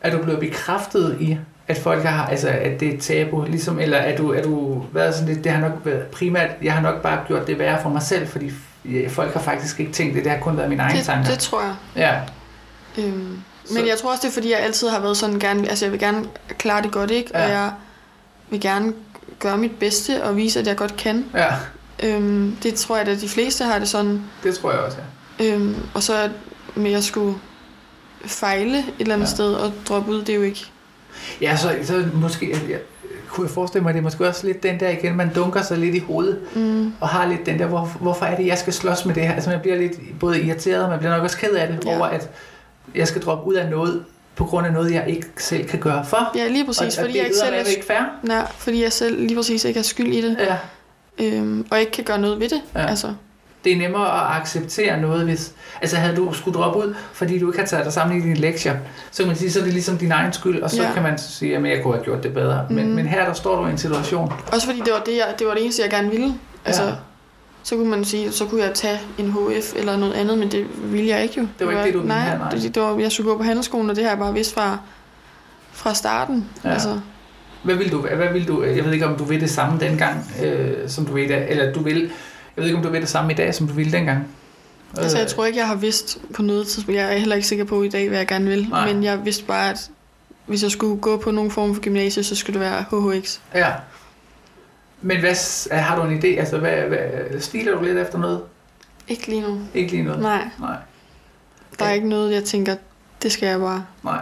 [0.02, 3.97] er du blevet bekræftet i, at folk har, altså at det er tabu, ligesom, eller
[3.97, 7.02] er du, er du været sådan lidt, det har nok været primært, jeg har nok
[7.02, 8.52] bare gjort det værre for mig selv, fordi
[9.10, 11.30] folk har faktisk ikke tænkt det, det har kun været mine egne det, tanker.
[11.30, 11.76] det tror jeg.
[11.95, 12.19] Ja,
[12.97, 15.69] Øhm, Så- men jeg tror også, det er, fordi jeg altid har været sådan gerne,
[15.69, 16.26] altså jeg vil gerne
[16.58, 17.30] klare det godt, ikke?
[17.34, 17.43] Ja.
[17.43, 17.71] Og jeg
[18.50, 18.93] vil gerne
[19.41, 21.25] gøre mit bedste og vise, at jeg godt kan.
[21.34, 21.47] ja,
[22.04, 24.21] Øhm, det tror jeg, at de fleste har det sådan.
[24.43, 24.97] det tror jeg også,
[25.39, 25.45] ja.
[25.54, 26.30] Øhm, og så
[26.75, 27.36] med at skulle
[28.25, 29.30] fejle et eller andet Ja.
[29.30, 29.36] ja.
[29.36, 30.65] sted og droppe ud, det er jo ikke...
[31.41, 32.80] Ja, så, så måske, jeg, jeg,
[33.30, 35.62] kunne jeg forestille mig, at det er måske også lidt den der igen, man dunker
[35.62, 38.58] sig lidt i hovedet, Mm, og har lidt den der, hvor, hvorfor er det, jeg
[38.58, 39.34] skal slås med det her?
[39.34, 41.91] Altså man bliver lidt både irriteret, og man bliver nok også ked af det, ja.
[41.91, 41.97] Ja.
[41.97, 42.30] over at,
[42.95, 44.04] jeg skal droppe ud af noget,
[44.36, 46.32] på grund af noget, jeg ikke selv kan gøre for.
[46.36, 48.02] Ja, lige præcis, og, fordi og jeg ikke selv er ikke fair.
[48.24, 50.56] nej, fordi jeg selv lige præcis ikke er skyld i det, Ja.
[51.26, 52.62] øhm, og ikke kan gøre noget ved det.
[52.76, 52.86] Ja.
[52.86, 53.13] Altså,
[53.63, 55.52] Det er nemmere at acceptere noget, hvis...
[55.82, 58.36] Altså havde du skulle droppe ud, fordi du ikke har taget dig sammen i dine
[58.36, 58.76] lektier,
[59.12, 60.94] så kan man sige, så er det ligesom din egen skyld, og så Ja.
[60.94, 62.65] kan man sige, at jeg kunne have gjort det bedre.
[62.70, 62.96] Men, Mhm.
[62.96, 64.34] men her der står du i en situation.
[64.54, 66.34] også fordi det var det, jeg, det var det eneste, jeg gerne ville.
[66.65, 66.91] Altså, Ja.
[67.63, 70.65] Så kunne man sige, så kunne jeg tage en HF eller noget andet, men det
[70.93, 71.47] ville jeg ikke jo.
[71.60, 72.50] Det var ikke det, du ville nej, have, nej.
[72.52, 74.78] Det, det var, jeg skulle gå på handelsskolen, og det har jeg bare vidst fra,
[75.71, 76.50] fra starten.
[76.63, 76.69] Ja.
[76.69, 77.00] Altså,
[77.63, 77.97] Hvad vil du?
[78.02, 78.63] Hvad vil du?
[78.63, 81.50] Jeg ved ikke, om du vil det samme dengang, øh, som du vil i dag,
[81.50, 82.02] eller du vil...
[82.56, 84.28] Jeg ved ikke, om du vil det samme i dag, som du ville dengang.
[84.97, 86.97] altså, jeg Øh, tror ikke, jeg har vidst på noget tidspunkt.
[87.00, 88.67] Jeg er heller ikke sikker på i dag, hvad jeg gerne vil.
[88.69, 88.93] Nej.
[88.93, 89.89] Men jeg vidste bare, at
[90.45, 93.38] hvis jeg skulle gå på nogen form for gymnasie, så skulle det være HHX.
[93.56, 93.67] Ja.
[95.01, 96.27] Men hvad, s- har du en idé?
[96.39, 96.99] Altså, hvad, hvad,
[97.39, 98.41] stiler du lidt efter noget?
[99.07, 99.59] Ikke lige nu.
[99.73, 100.21] Ikke lige noget?
[100.21, 100.75] Nej, Nej.
[101.79, 102.75] der er ikke noget, jeg tænker,
[103.23, 103.85] det skal jeg bare.
[104.03, 104.21] Nej.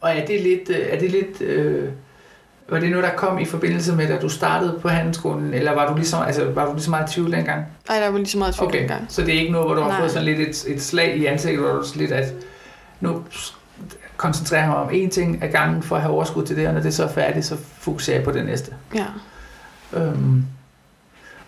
[0.00, 1.88] Og er det lidt, øh, er det lidt, øh,
[2.68, 5.88] var det noget, der kom i forbindelse med, at du startede på handelsskolen, eller var
[5.88, 7.64] du ligesom, altså, var du lige så meget i tvivl dengang?
[7.88, 9.06] Ej, der var lige så meget tvivl Okay, dengang.
[9.08, 9.98] så det er ikke noget, hvor du har Nej.
[9.98, 12.32] fået sådan lidt et, et slag i ansigtet, hvor du sådan lidt, at
[13.00, 13.22] nu
[14.16, 16.74] koncentrerer jeg mig om én ting ad gangen for at have overskud til det, og
[16.74, 18.74] når det så er færdigt, så fokuserer jeg på det næste.
[18.94, 19.04] Ja.
[19.92, 20.44] Øhm,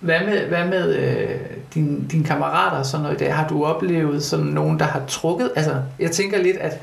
[0.00, 1.28] hvad med, hvad med øh,
[1.74, 3.34] dine din kammerater og sådan noget i dag?
[3.34, 5.50] Har du oplevet sådan nogen, der har trukket?
[5.56, 6.80] Altså, jeg tænker lidt, at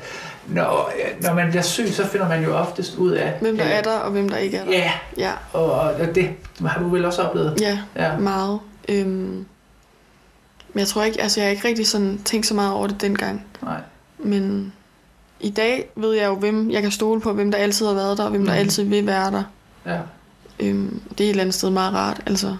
[0.48, 3.32] når, når man bliver syg, så finder man jo oftest ud af...
[3.40, 4.70] Hvem der øh, er der, og hvem der ikke er der.
[4.72, 6.30] Ja, Ja, og, og det
[6.66, 7.60] har du vel også oplevet?
[7.60, 8.16] ja Ja.
[8.16, 8.58] meget.
[8.88, 9.08] Øhm,
[10.74, 13.00] men jeg tror ikke, altså jeg har ikke rigtig sådan tænkt så meget over det
[13.00, 13.46] dengang.
[13.62, 13.80] Nej.
[14.18, 14.72] Men
[15.40, 18.18] i dag ved jeg jo, hvem jeg kan stole på, hvem der altid har været
[18.18, 18.60] der, og hvem der Mhm.
[18.60, 19.42] altid vil være der.
[19.86, 19.98] Ja.
[20.62, 22.56] Øhm, det er et eller andet sted meget rart, altså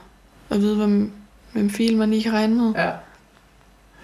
[0.51, 1.13] at vide, hvem,
[1.53, 2.73] hvem fil man lige kan regne med.
[2.77, 2.91] ja.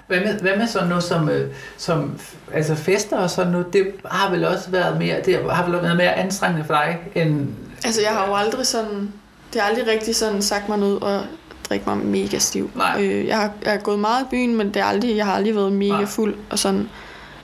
[0.06, 2.18] Hvad med, hvad med sådan noget som, øh, som
[2.52, 5.96] altså fester og sådan noget, det har vel også været mere, det har vel været
[5.96, 7.48] mere anstrengende for dig, end...
[7.84, 9.12] Altså jeg har jo aldrig sådan,
[9.52, 11.22] det har aldrig rigtig sådan sagt mig noget og
[11.68, 12.70] drikke mig mega stiv.
[12.74, 13.02] Nej.
[13.02, 15.32] Øh, jeg, har, jeg har gået meget i byen, men det er aldrig, jeg har
[15.32, 16.06] aldrig været mega Nej.
[16.06, 16.88] fuld og sådan.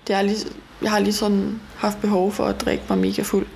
[0.07, 0.37] Det er aldrig,
[0.83, 3.47] jeg har aldrig sådan haft behov for at drikke mig mega fuld.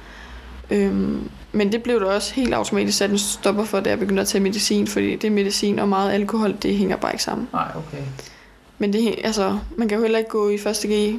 [0.71, 4.21] Øhm, men det blev der også helt automatisk sat en stopper for, da jeg begyndte
[4.21, 7.49] at tage medicin, fordi det medicin og meget alkohol, det hænger bare ikke sammen.
[7.53, 8.03] Nej, okay.
[8.79, 10.63] Men det, altså, man kan jo heller ikke gå i 1.
[10.85, 11.15] G,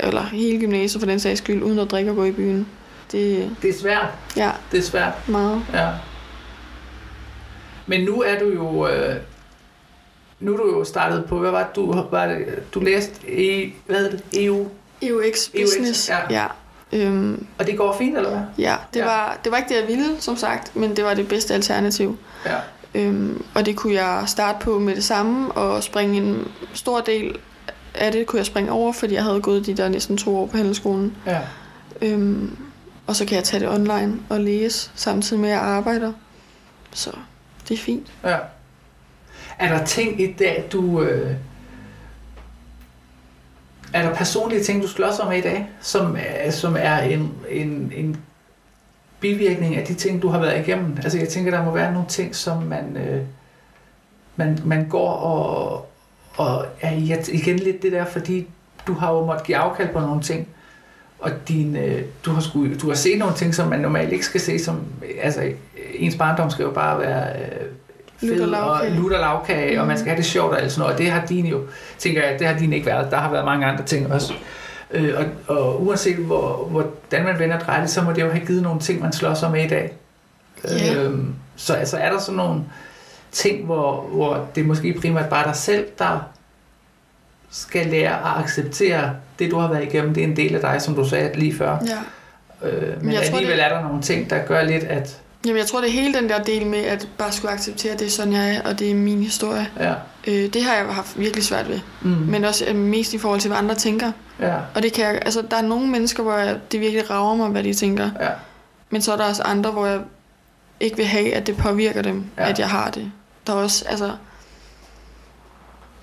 [0.00, 2.66] eller hele gymnasiet for den sags skyld, uden at drikke og gå i byen.
[3.12, 4.06] Det, Det er svært.
[4.36, 5.28] ja, Det er svært.
[5.28, 5.62] meget.
[5.72, 5.88] Ja.
[7.86, 8.88] Men nu er du jo...
[8.88, 9.16] Øh,
[10.40, 13.74] nu er du jo startet på, hvad var det, du, var det, du læste i,
[13.86, 14.66] hvad hedder det, EU,
[15.02, 16.08] EUX Business.
[16.08, 16.16] ja.
[16.30, 16.46] ja.
[16.92, 18.40] Øhm, og det går fint, eller hvad?
[18.58, 19.04] ja, det, Ja.
[19.04, 22.18] Var, det var ikke det, jeg ville, som sagt, men det var det bedste alternativ.
[22.46, 22.56] Ja.
[22.94, 27.38] Øhm, og det kunne jeg starte på med det samme, og springe en stor del
[27.94, 30.46] af det kunne jeg springe over, fordi jeg havde gået de der næsten to år
[30.46, 31.16] på handelsskolen.
[31.26, 31.38] Ja.
[32.02, 32.56] Øhm,
[33.06, 36.12] og så kan jeg tage det online og læse, samtidig med at jeg arbejder.
[36.92, 37.10] Så
[37.68, 38.06] det er fint.
[38.24, 38.36] ja.
[39.58, 41.02] Er der ting i dag, du...
[41.02, 41.30] Øh,
[43.92, 47.92] er der personlige ting, du slås med i dag, som, er- som er en, en,
[47.96, 48.16] en
[49.20, 50.96] bivirkning af de ting, du har været igennem?
[51.02, 53.22] Altså jeg tænker, der må være nogle ting, som man, øh,
[54.36, 55.86] man, man går og,
[56.36, 58.46] og er i, igen lidt det der, fordi
[58.86, 60.48] du har jo måttet give afkald på nogle ting,
[61.18, 64.24] og din, øh, du, har skulle, du har set nogle ting, som man normalt ikke
[64.24, 64.80] skal se, som,
[65.22, 65.52] altså
[65.94, 67.66] ens barndom skal jo bare være øh,
[68.20, 68.94] fed og lavkage.
[68.96, 69.80] lutter lavkage, mm.
[69.80, 69.98] og man Mhm.
[69.98, 71.60] skal have det sjovt og alt sådan noget, og det har din jo,
[71.98, 74.32] tænker jeg, det har din ikke været, der har været mange andre ting også.
[74.90, 75.14] Øh,
[75.46, 78.80] og, og uanset hvor, hvordan man vender det, så må det jo have givet nogle
[78.80, 79.92] ting, man slås med i dag.
[80.64, 80.94] Ja.
[81.04, 82.60] Øhm, så altså, er der sådan nogle
[83.32, 86.26] ting, hvor, hvor det er måske primært bare dig selv, der
[87.50, 90.14] skal lære at acceptere det, du har været igennem.
[90.14, 91.76] Det er en del af dig, som du sagde lige før.
[91.86, 92.68] Ja.
[92.68, 95.58] Øh, men jeg tror, alligevel det- er der nogle ting, der gør lidt, at Jamen,
[95.58, 98.06] jeg tror, det er hele den der del med, at bare skulle acceptere, at det
[98.06, 99.68] er sådan, jeg er, og det er min historie.
[99.78, 99.94] ja,
[100.26, 101.80] Øh, det har jeg haft virkelig svært ved.
[102.02, 104.12] mm, Men også øh, mest i forhold til, hvad andre tænker.
[104.40, 107.34] ja, Og det kan jeg, altså, der er nogle mennesker, hvor jeg, det virkelig rager
[107.36, 108.10] mig, hvad de tænker.
[108.20, 108.28] ja,
[108.90, 110.00] Men så er der også andre, hvor jeg
[110.80, 112.42] ikke vil have, at det påvirker dem, Ja.
[112.44, 112.50] ja.
[112.50, 113.12] at jeg har det.
[113.46, 114.12] Der er også, altså...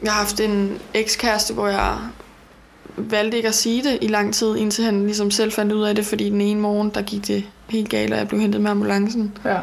[0.03, 1.97] Jeg har haft en ekskæreste, hvor jeg
[2.97, 5.95] valgte ikke at sige det i lang tid, indtil han ligesom selv fandt ud af
[5.95, 8.71] det, fordi den ene morgen, der gik det helt galt, og jeg blev hentet med
[8.71, 9.37] ambulancen.
[9.45, 9.57] ja,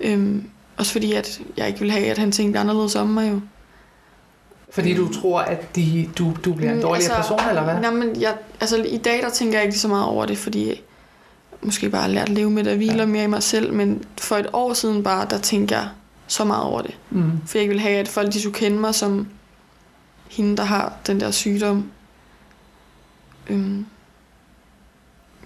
[0.00, 0.44] Øhm,
[0.76, 3.40] også fordi, at jeg ikke ville have, at han tænkte anderledes om mig jo.
[4.70, 7.80] fordi du tror, at de, du, du bliver en Mm, dårligere altså, person, eller hvad?
[7.80, 10.68] Nej, men jeg, altså, i dag der tænker jeg ikke så meget over det, fordi
[10.68, 10.76] jeg
[11.62, 13.06] måske bare har lært at leve med det og hviler Ja.
[13.06, 13.72] mere i mig selv.
[13.72, 15.88] Men for et år siden bare, der tænkte jeg
[16.26, 16.94] så meget over det.
[17.10, 19.28] Mm, For jeg ikke ville have, at folk de skulle kende mig som
[20.30, 21.84] hende, der har den der sygdom.
[23.48, 23.86] Øhm,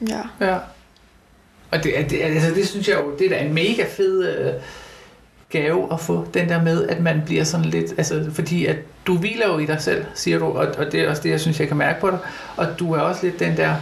[0.08, 0.20] ja.
[0.46, 0.58] Ja.
[1.70, 3.84] Og det, er- det, er- altså, det synes jeg jo, det er da en mega
[3.96, 4.52] fed øh,
[5.50, 9.16] gave at få, den der med, at man bliver sådan lidt, altså fordi at du
[9.18, 11.60] hviler jo i dig selv, siger du, og, og det er også det, jeg synes,
[11.60, 12.18] jeg kan mærke på dig,
[12.56, 13.74] og du er også lidt den der,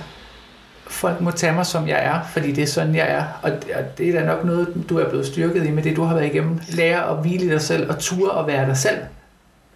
[0.89, 3.99] folk må tage mig, som jeg er, fordi det er sådan, jeg er, og, og
[3.99, 6.27] det er da nok noget, du er blevet styrket i med det, du har været
[6.27, 6.61] igennem.
[6.69, 8.99] Lære at hvile i dig selv, og ture at være dig selv.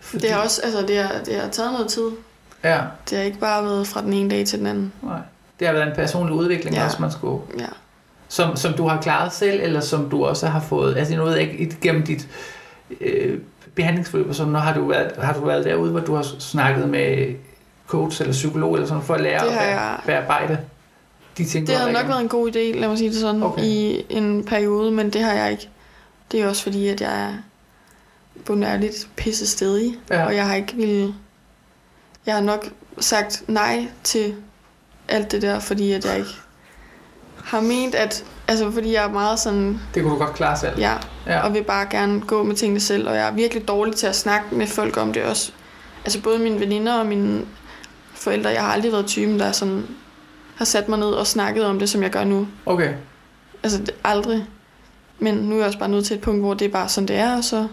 [0.00, 2.09] Fordi, Det har også, altså det har, det har taget noget tid.
[2.64, 4.92] Ja, Det har ikke bare været fra den ene dag til den anden.
[5.03, 5.18] nej.
[5.59, 6.85] Det har været en personlig udvikling Ja.
[6.85, 7.66] også, man skulle Ja.
[8.29, 11.77] som, som du har klaret selv, eller som du også har fået, altså noget ikke
[11.81, 12.29] gennem dit
[13.00, 13.38] øh,
[13.74, 16.88] behandlingsforløb, og sådan, når har du, været, har du været derude, hvor du har snakket
[16.88, 17.35] med
[17.87, 20.59] coach eller psykolog eller sådan, for at lære at jeg- bearbejde
[21.38, 23.42] de ting, Det har havde nok været en god idé, lad mig sige det sådan,
[23.42, 23.62] Okay.
[23.62, 25.68] i en periode, men det har jeg ikke.
[26.33, 27.33] Det er også fordi, at jeg er
[28.44, 30.24] bunærligt pisse stedig, Ja.
[30.27, 31.14] og jeg har ikke ville...
[32.27, 32.67] Jeg har nok
[33.01, 34.35] sagt nej til
[35.09, 36.31] alt det der, fordi at jeg ikke
[37.45, 38.25] har ment, at...
[38.49, 40.79] Altså, fordi jeg er meget sådan, Det kunne du godt klare selv.
[40.79, 40.95] ja,
[41.27, 41.41] Ja.
[41.41, 44.17] og vil bare gerne gå med tingene selv, og jeg er virkelig dårlig til at
[44.17, 45.53] snakke med folk om det også.
[46.05, 47.45] Altså både mine veninder og mine
[48.15, 49.87] forældre, jeg har aldrig været typen, der sådan
[50.57, 52.49] har sat mig ned og snakket om det, som jeg gør nu.
[52.67, 52.95] Okay.
[53.63, 54.45] Altså det, aldrig.
[55.19, 57.09] Men nu er jeg også bare nået til et punkt, hvor det er bare sådan,
[57.09, 57.69] det er, og så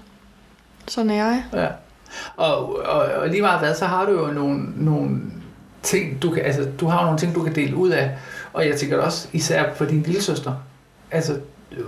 [0.88, 1.44] sådan er jeg.
[1.54, 1.68] Ja.
[2.36, 5.21] Og, og, og lige meget hvad, så har du jo nogle, nogle
[5.84, 8.12] ting, du kan, altså, du har jo nogle ting, du kan dele ud af.
[8.54, 10.54] Og jeg tænker også især for din lille søster.
[11.12, 11.34] Altså,
[11.71, 11.86] øh,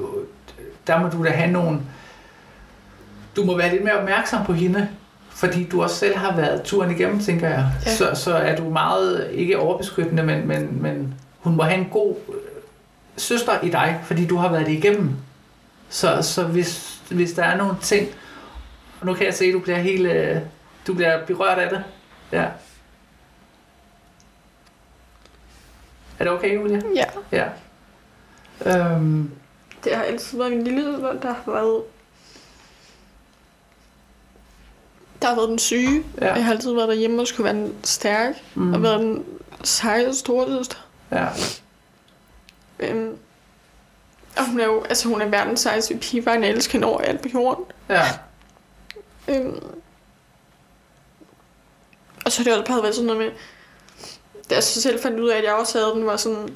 [0.87, 1.79] der må du da have nogle...
[3.35, 4.87] Du må være lidt mere opmærksom på hende,
[5.29, 7.71] fordi du også selv har været turen igennem, tænker jeg.
[7.85, 7.95] Ja.
[7.95, 12.15] Så, så er du meget, ikke overbeskyttende, men, men, men hun må have en god
[12.29, 12.35] øh,
[13.17, 15.09] søster i dig, fordi du har været det igennem.
[15.89, 18.07] Så, så hvis, hvis der er nogle ting,
[19.03, 20.37] og nu kan jeg se, at du bliver helt, øh,
[20.87, 21.83] du bliver berørt af det.
[22.31, 22.45] Ja.
[26.19, 26.81] Er det okay, Julia?
[26.95, 27.05] Ja.
[27.31, 27.47] Ja.
[28.65, 29.31] Øhm,
[29.83, 31.83] Det har altid været min lille søster, der har været...
[35.21, 36.03] Der har været den syge.
[36.21, 36.33] ja.
[36.33, 38.35] Jeg har altid været derhjemme og skulle være den stærk.
[38.55, 38.73] Mm.
[38.73, 39.25] Og været den
[39.63, 40.77] seje storesøster.
[41.11, 41.27] ja.
[42.79, 43.17] Øhm,
[44.37, 47.01] og hun er jo, altså hun er verdens sejeste pige, bare en elsker hende over
[47.01, 47.65] alt på jorden.
[47.89, 48.01] Ja.
[49.27, 49.63] Øhm,
[52.25, 53.31] og så har det også bare været sådan noget med,
[54.49, 56.55] da jeg så selv fandt ud af, at jeg også havde den, var sådan,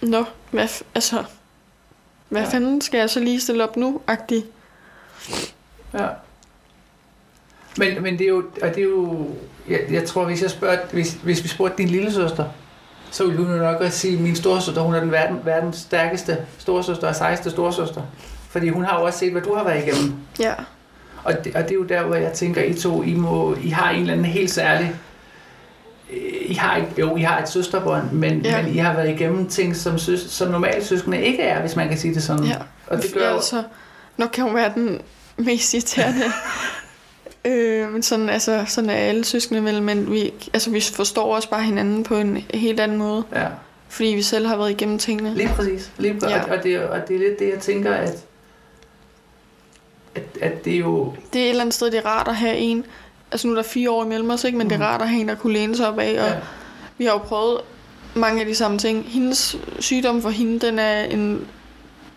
[0.00, 1.24] Nå, hvad, altså,
[2.28, 2.48] hvad Ja.
[2.48, 4.44] fanden skal jeg så lige stille op nu, agtig.
[5.94, 6.08] Ja.
[7.78, 9.28] Men, men det er jo, og det er jo
[9.68, 12.44] jeg, jeg tror, hvis jeg spørger, hvis, hvis vi spurgte din lille søster,
[13.10, 15.76] så ville hun jo nok også sige, at min storesøster, hun er den verden, verdens
[15.76, 18.02] stærkeste storesøster og sejeste storesøster.
[18.48, 20.14] Fordi hun har jo også set, hvad du har været igennem.
[20.38, 20.54] Ja.
[21.24, 23.68] Og det, og det er jo der, hvor jeg tænker, I to, I, må, I
[23.68, 24.94] har en eller anden helt særlig...
[26.12, 26.18] øh,
[26.50, 28.62] I har, ikke- jo, I har et søsterbånd, men, ja.
[28.62, 31.88] Men I har været igennem ting, som, søs, som normalt søskende ikke er, hvis man
[31.88, 32.44] kan sige det sådan.
[32.44, 32.56] ja.
[32.86, 33.62] Og det gør ja, altså,
[34.16, 35.00] nok kan hun være den
[35.36, 36.22] mest irriterende.
[37.44, 41.50] øh, men sådan, altså, sådan er alle søskende vel, men vi, altså, vi forstår også
[41.50, 43.46] bare hinanden på en helt anden måde, Ja.
[43.88, 45.34] fordi vi selv har været igennem tingene.
[45.34, 45.90] Lige præcis.
[45.98, 46.36] Lige præcis.
[46.36, 46.52] Ja.
[46.56, 48.24] Og, det, og det er lidt det, jeg tænker, at,
[50.14, 51.12] at, at det er jo...
[51.32, 52.84] Det er et eller andet sted, det er rart at have en,
[53.32, 54.58] altså nu er der fire år imellem os, ikke?
[54.58, 54.82] men det Mhm.
[54.82, 56.34] er rart at have en, der kunne læne sig op af, og Ja,
[56.98, 57.60] vi har jo prøvet
[58.14, 59.04] mange af de samme ting.
[59.08, 61.46] Hendes sygdom for hende, den er en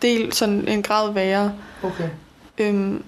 [0.02, 1.54] del, sådan en grad værre.
[1.84, 2.10] okay.
[2.58, 3.04] Øhm,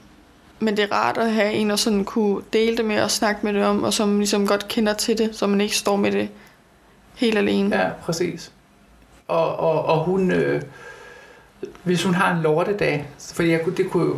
[0.59, 3.39] men det er rart at have en, der sådan kunne dele det med og snakke
[3.45, 6.11] med det om, og som ligesom godt kender til det, så man ikke står med
[6.11, 6.29] det
[7.15, 7.77] helt alene.
[7.77, 8.51] Ja, præcis.
[9.27, 10.31] Og, og, og hun...
[10.31, 10.61] Øh,
[11.83, 14.13] hvis hun har en lortedag, fordi jeg, det, kunne,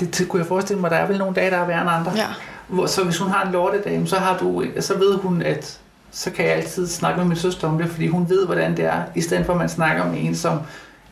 [0.00, 1.90] det, det kunne jeg forestille mig, der er vel nogle dage, der er værre end
[1.90, 2.12] andre.
[2.16, 2.26] ja.
[2.68, 6.30] Hvor, så hvis hun har en lortedag, så, har du, så ved hun, at så
[6.30, 9.02] kan jeg altid snakke med min søster om det, fordi hun ved, hvordan det er,
[9.14, 10.60] i stedet for at man snakker med en, som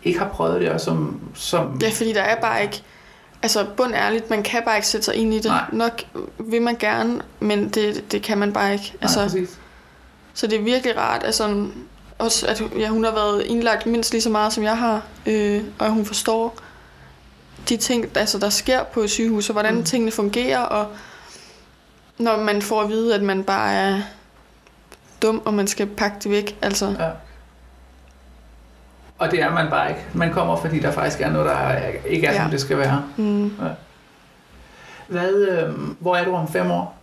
[0.03, 1.21] ikke har prøvet det, og som...
[1.35, 2.83] som Ja, fordi der er bare ikke...
[3.43, 5.45] Altså, bund ærligt, man kan bare ikke sætte sig ind i det.
[5.45, 5.65] Nej.
[5.73, 6.03] Nok
[6.39, 8.95] vil man gerne, men det, det kan man bare ikke.
[9.01, 9.59] altså, Nej, præcis.
[10.35, 11.67] så det er virkelig rart, altså,
[12.19, 15.63] også at ja, hun har været indlagt mindst lige så meget, som jeg har, øh,
[15.79, 16.57] og hun forstår
[17.69, 19.85] de ting, altså, der sker på et sygehus, og hvordan Mm.
[19.85, 20.87] tingene fungerer, og
[22.19, 24.01] når man får at vide, at man bare er
[25.23, 26.57] dum, og man skal pakke det væk.
[26.63, 27.11] Altså, Ja.
[29.19, 30.01] Og det er man bare ikke.
[30.15, 32.37] Man kommer, fordi der faktisk er noget, der er- ikke er, ja.
[32.39, 32.53] som Ja.
[32.53, 33.05] det skal være.
[33.17, 33.53] mm,
[35.09, 36.99] Hvad, øh, hvor er du om fem år?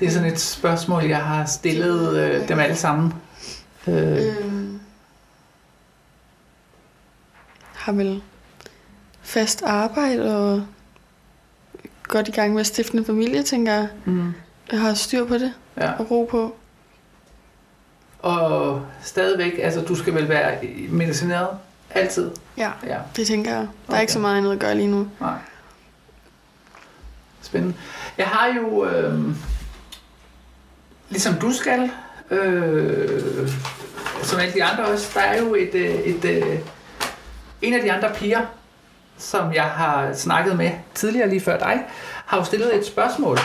[0.00, 3.14] Det er sådan et spørgsmål, jeg har stillet øh, dem alle sammen.
[3.88, 4.34] Øh,
[7.74, 8.22] har vel
[9.22, 10.66] fast arbejde, og
[12.02, 13.88] godt i gang med at stifte en familie, tænker jeg.
[14.04, 14.32] mm,
[14.72, 15.92] Jeg har styr på det ja.
[15.92, 16.56] og ro på.
[18.18, 21.48] Og stadigvæk, altså du skal vel være medicineret
[21.90, 22.30] altid?
[22.56, 23.60] Ja, Ja, det tænker jeg.
[23.60, 24.00] Der er Okay.
[24.00, 25.08] ikke så meget andet at gøre lige nu.
[25.20, 25.38] nej.
[27.42, 27.74] Spændende.
[28.18, 29.20] Jeg har jo, øh,
[31.10, 31.90] ligesom du skal,
[32.30, 33.48] øh,
[34.22, 36.58] som alle de andre også, der er jo et, øh, et, øh,
[37.62, 38.40] en af de andre piger,
[39.18, 41.80] som jeg har snakket med tidligere lige før dig,
[42.26, 43.38] har jo stillet et spørgsmål,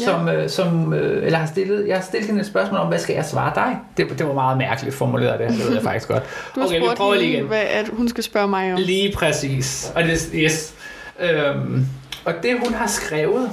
[0.00, 0.04] Ja.
[0.04, 2.98] som, øh, som øh, eller har stillet, jeg har stillet hende et spørgsmål om, hvad
[2.98, 3.76] skal jeg svare dig?
[3.96, 6.22] Det, det var meget mærkeligt formuleret, det, det ved jeg faktisk godt.
[6.54, 7.46] Du har Okay, vi spurgt prøver lige igen.
[7.46, 8.78] hvad at hun skal spørge mig om.
[8.78, 9.92] Lige præcis.
[9.94, 10.74] Og det, yes.
[11.20, 11.86] Øhm,
[12.24, 13.50] og det hun har skrevet,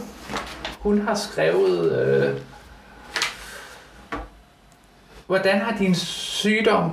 [0.80, 2.34] hun har skrevet, øh,
[5.30, 6.92] hvordan har din sygdom,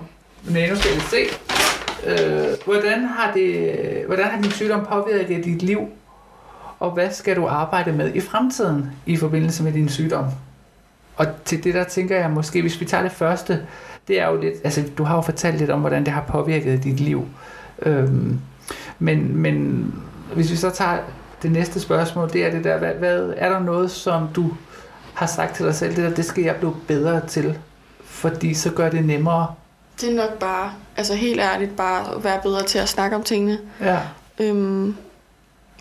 [0.51, 1.17] nej, nu skal vi se,
[2.07, 5.81] øh, hvordan, har det, hvordan har din sygdom påvirket dit liv,
[6.81, 10.25] og hvad skal du arbejde med i fremtiden i forbindelse med din sygdom?
[11.17, 13.67] Og til det der tænker jeg måske, hvis vi tager det første,
[14.09, 16.85] det er jo lidt, altså du har jo fortalt lidt om, hvordan det har påvirket
[16.85, 17.27] dit liv.
[17.83, 18.41] Øhm,
[18.99, 19.95] men, men
[20.35, 20.99] hvis vi så tager
[21.43, 24.53] det næste spørgsmål, det er det der, hvad, hvad, er der noget, som du
[25.15, 27.59] har sagt til dig selv, det der, det skal jeg blive bedre til,
[28.29, 29.47] fordi så gør det nemmere.
[30.01, 33.23] Det er nok bare, altså helt ærligt, bare at være bedre til at snakke om
[33.23, 33.59] tingene.
[33.81, 33.99] Ja,
[34.41, 34.97] Øhm,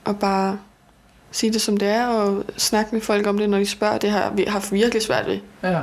[0.05, 0.57] og bare
[1.31, 3.97] sige det som det er, og snakke med folk om det, når de spørger.
[3.97, 5.39] Det har vi haft virkelig svært ved.
[5.63, 5.79] ja.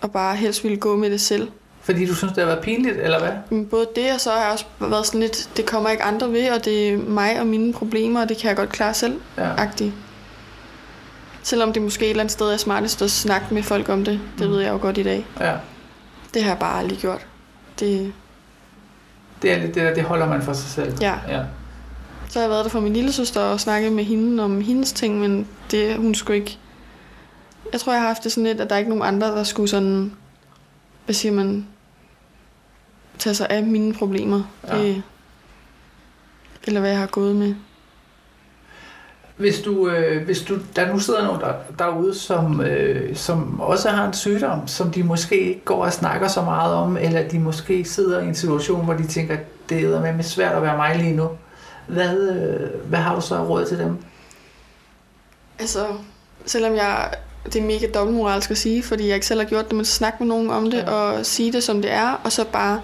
[0.00, 1.48] Og bare helst ville gå med det selv.
[1.82, 3.32] Fordi du synes, det har været pinligt, eller hvad?
[3.50, 6.32] Men både det, og så har jeg også været sådan lidt, det kommer ikke andre
[6.32, 9.20] ved, og det er mig og mine problemer, og det kan jeg godt klare selv.
[9.38, 9.54] Ja.
[9.56, 9.92] Agtigt.
[11.44, 14.20] Selvom det måske et eller andet sted er smartest at snakke med folk om det.
[14.38, 14.52] Det Mm.
[14.52, 15.26] ved jeg jo godt i dag.
[15.40, 15.56] ja.
[16.34, 17.26] Det har jeg bare aldrig gjort.
[17.80, 18.12] Det,
[19.42, 20.94] Det er lidt det der, det holder man for sig selv.
[21.00, 21.14] ja.
[21.28, 21.42] Ja.
[22.28, 24.92] Så har jeg været der for min lille søster og snakket med hende om hendes
[24.92, 26.58] ting, men det, hun skulle ikke...
[27.72, 29.42] Jeg tror, jeg har haft det sådan lidt, at der er ikke nogen andre, der
[29.44, 30.12] skulle sådan...
[31.04, 31.66] Hvad siger man?
[33.18, 34.42] Tage sig af mine problemer.
[34.68, 34.78] Ja.
[34.78, 35.02] Det,
[36.64, 37.54] eller hvad jeg har gået med.
[39.36, 43.88] Hvis du, øh, hvis du, der nu sidder nogen der, derude, som, øh, som også
[43.88, 47.38] har en sygdom, som de måske ikke går og snakker så meget om, eller de
[47.38, 49.36] måske sidder i en situation, hvor de tænker,
[49.68, 51.28] det er med svært at være mig lige nu.
[51.86, 53.96] Hvad, øh, hvad har du så råd til dem?
[55.58, 55.86] Altså,
[56.46, 57.10] selvom jeg...
[57.44, 60.16] Det er mega dobbeltmoralsk at sige, fordi jeg ikke selv har gjort det, men snakke
[60.20, 60.90] med nogen om det, ja.
[60.90, 62.80] og sige det, som det er, og så bare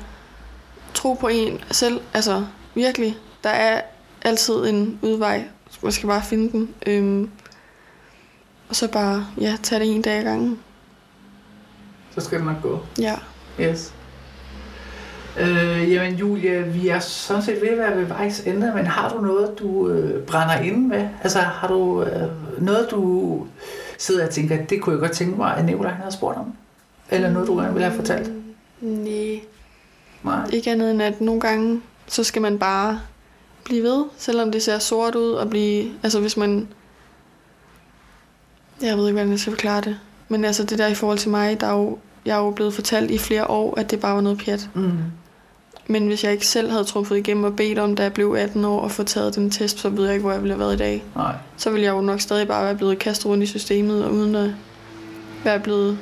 [0.95, 2.01] tro på en selv.
[2.15, 3.17] Altså, virkelig.
[3.45, 3.81] Der er
[4.23, 5.45] altid en udvej.
[5.83, 6.75] Man skal bare finde den.
[6.87, 7.31] Øhm,
[8.69, 10.59] og så bare, ja, tage det en dag ad gangen.
[12.15, 12.79] Så skal det nok gå.
[12.99, 13.15] Ja.
[13.61, 13.95] Yes.
[15.39, 19.09] Øh, jamen Julia, vi er sådan set ved at være ved vejs ende, men har
[19.09, 21.09] du noget, du øh, brænder inde med?
[21.23, 22.29] Altså har du øh,
[22.63, 23.47] noget, du
[23.99, 26.53] sidder og tænker, det kunne jeg godt tænke mig, at Nicolaj havde spurgt om?
[27.11, 28.33] Eller noget, du gerne ville have fortalt?
[28.81, 29.41] Nej.
[30.23, 30.47] Nej.
[30.53, 33.01] Ikke andet end, at nogle gange, så skal man bare
[33.71, 36.69] blive ved, selvom det ser sort ud, og blive, altså hvis man,
[38.81, 41.31] jeg ved ikke, hvordan jeg skal forklare det, men altså det der i forhold til
[41.31, 44.15] mig, der er jo, jeg er jo blevet fortalt i flere år, at det bare
[44.15, 44.71] var noget pjat.
[44.75, 44.93] Mm.
[45.87, 48.65] Men hvis jeg ikke selv havde truffet igennem og bedt om, da jeg blev 18
[48.65, 50.75] år og få taget den test, så ved jeg ikke, hvor jeg ville have været
[50.75, 51.05] i dag.
[51.15, 51.35] Nej.
[51.57, 54.35] Så ville jeg jo nok stadig bare være blevet kastet rundt i systemet, og uden
[54.35, 54.51] at
[55.45, 55.99] være blevet,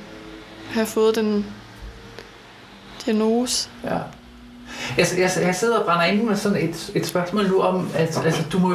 [0.70, 1.46] have fået den
[3.06, 3.70] diagnose.
[3.84, 3.98] Ja.
[4.98, 8.20] Jeg, jeg, jeg sidder og brænder ind med sådan et, et spørgsmål nu om, at
[8.24, 8.74] altså, du må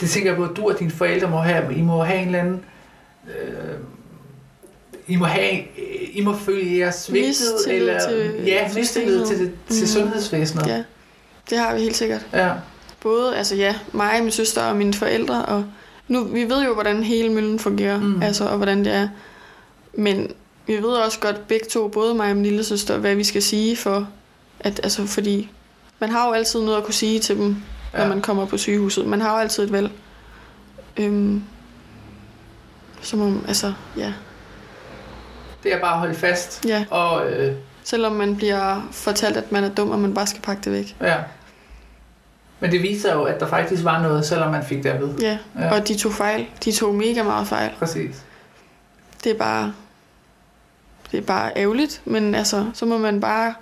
[0.00, 2.26] det tænker jeg på, at du og dine forældre må have, I må have en
[2.26, 2.60] eller anden,
[3.28, 3.74] øh,
[5.06, 5.52] I må have,
[6.12, 9.86] I må føle jer svigtet, eller, til ja, mistillid til, det, til Mm.
[9.86, 10.66] sundhedsvæsenet.
[10.66, 10.82] Ja,
[11.50, 12.26] det har vi helt sikkert.
[12.32, 12.50] ja.
[13.00, 15.64] Både, altså ja, mig, min søster og mine forældre, og
[16.08, 18.22] nu, vi ved jo, hvordan hele møllen fungerer, mm.
[18.22, 19.08] altså, og hvordan det er.
[19.94, 20.30] Men
[20.66, 23.42] vi ved også godt begge to, både mig og min lille søster, hvad vi skal
[23.42, 24.08] sige for,
[24.60, 25.50] at, altså, fordi
[26.00, 27.56] man har jo altid noget at kunne sige til dem,
[27.94, 27.98] ja.
[27.98, 29.06] Når man kommer på sygehuset.
[29.06, 29.90] Man har jo altid et valg.
[30.96, 31.42] Øhm,
[33.02, 34.12] så må, altså, ja.
[35.62, 36.64] Det er bare at holde fast.
[36.64, 36.84] ja.
[36.90, 37.54] Og øh,
[37.84, 40.96] Selvom man bliver fortalt, at man er dum, og man bare skal pakke det væk.
[41.00, 41.16] ja.
[42.60, 45.16] Men det viser jo, at der faktisk var noget, selvom man fik det at vide.
[45.20, 45.64] Ja, Ja.
[45.64, 45.74] ja.
[45.80, 46.46] og de tog fejl.
[46.64, 47.70] De tog mega meget fejl.
[47.78, 48.22] Præcis.
[49.24, 49.72] det er bare
[51.10, 53.54] det er bare ærgerligt, men altså, så må man bare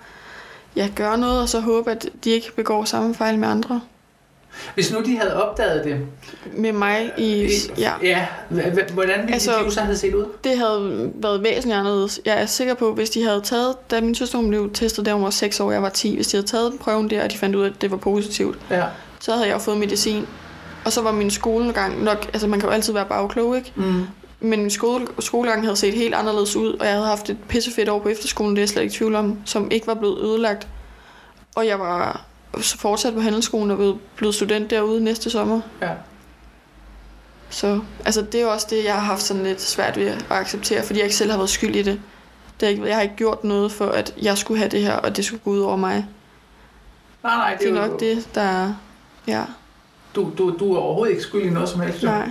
[0.75, 3.81] ja, gøre noget, og så håbe, at de ikke begår samme fejl med andre.
[4.73, 5.99] Hvis nu de havde opdaget det,
[6.53, 7.49] Med mig i...
[7.77, 10.25] Ja, ja h- hvordan ville altså, dit liv så have set ud?
[10.43, 12.21] det havde været væsentligt anderledes.
[12.25, 15.23] Jeg er sikker på, hvis de havde taget, da min søster blev testet, da hun
[15.23, 17.55] var 6 år, jeg var 10, hvis de havde taget prøven der, og de fandt
[17.55, 18.83] ud af, at det var positivt, Ja.
[19.19, 20.27] så havde jeg jo fået medicin.
[20.85, 23.73] Og så var min skolegang nok, altså man kan jo altid være bagklog, ikke?
[23.75, 24.03] Mm.
[24.41, 27.89] Men min skole, skolegang havde set helt anderledes ud, og jeg havde haft et pissefedt
[27.89, 30.67] år på efterskolen, det er jeg slet ikke tvivl om, som ikke var blevet ødelagt.
[31.55, 32.21] Og jeg var
[32.61, 35.61] så fortsat på handelsskolen og blevet, blevet student derude næste sommer.
[35.81, 35.89] Ja.
[37.49, 40.83] Så altså, det er også det, jeg har haft sådan lidt svært ved at acceptere,
[40.83, 42.01] fordi jeg ikke selv har været skyld i det.
[42.59, 44.93] det er ikke, jeg har ikke gjort noget for, at jeg skulle have det her,
[44.93, 46.05] og det skulle gå ud over mig.
[47.23, 48.73] Nej, nej, det, Det er jo- nok det, der er...
[49.27, 49.43] Ja,
[50.15, 52.03] Du, du, du er overhovedet ikke skyld i noget som helst.
[52.03, 52.29] nej.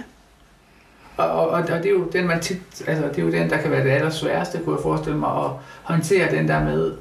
[1.21, 3.57] Og, og, og, det er jo den, man tit, altså, det er jo den, der
[3.57, 5.51] kan være det allersværeste, kunne jeg forestille mig, at
[5.83, 6.93] håndtere den der med,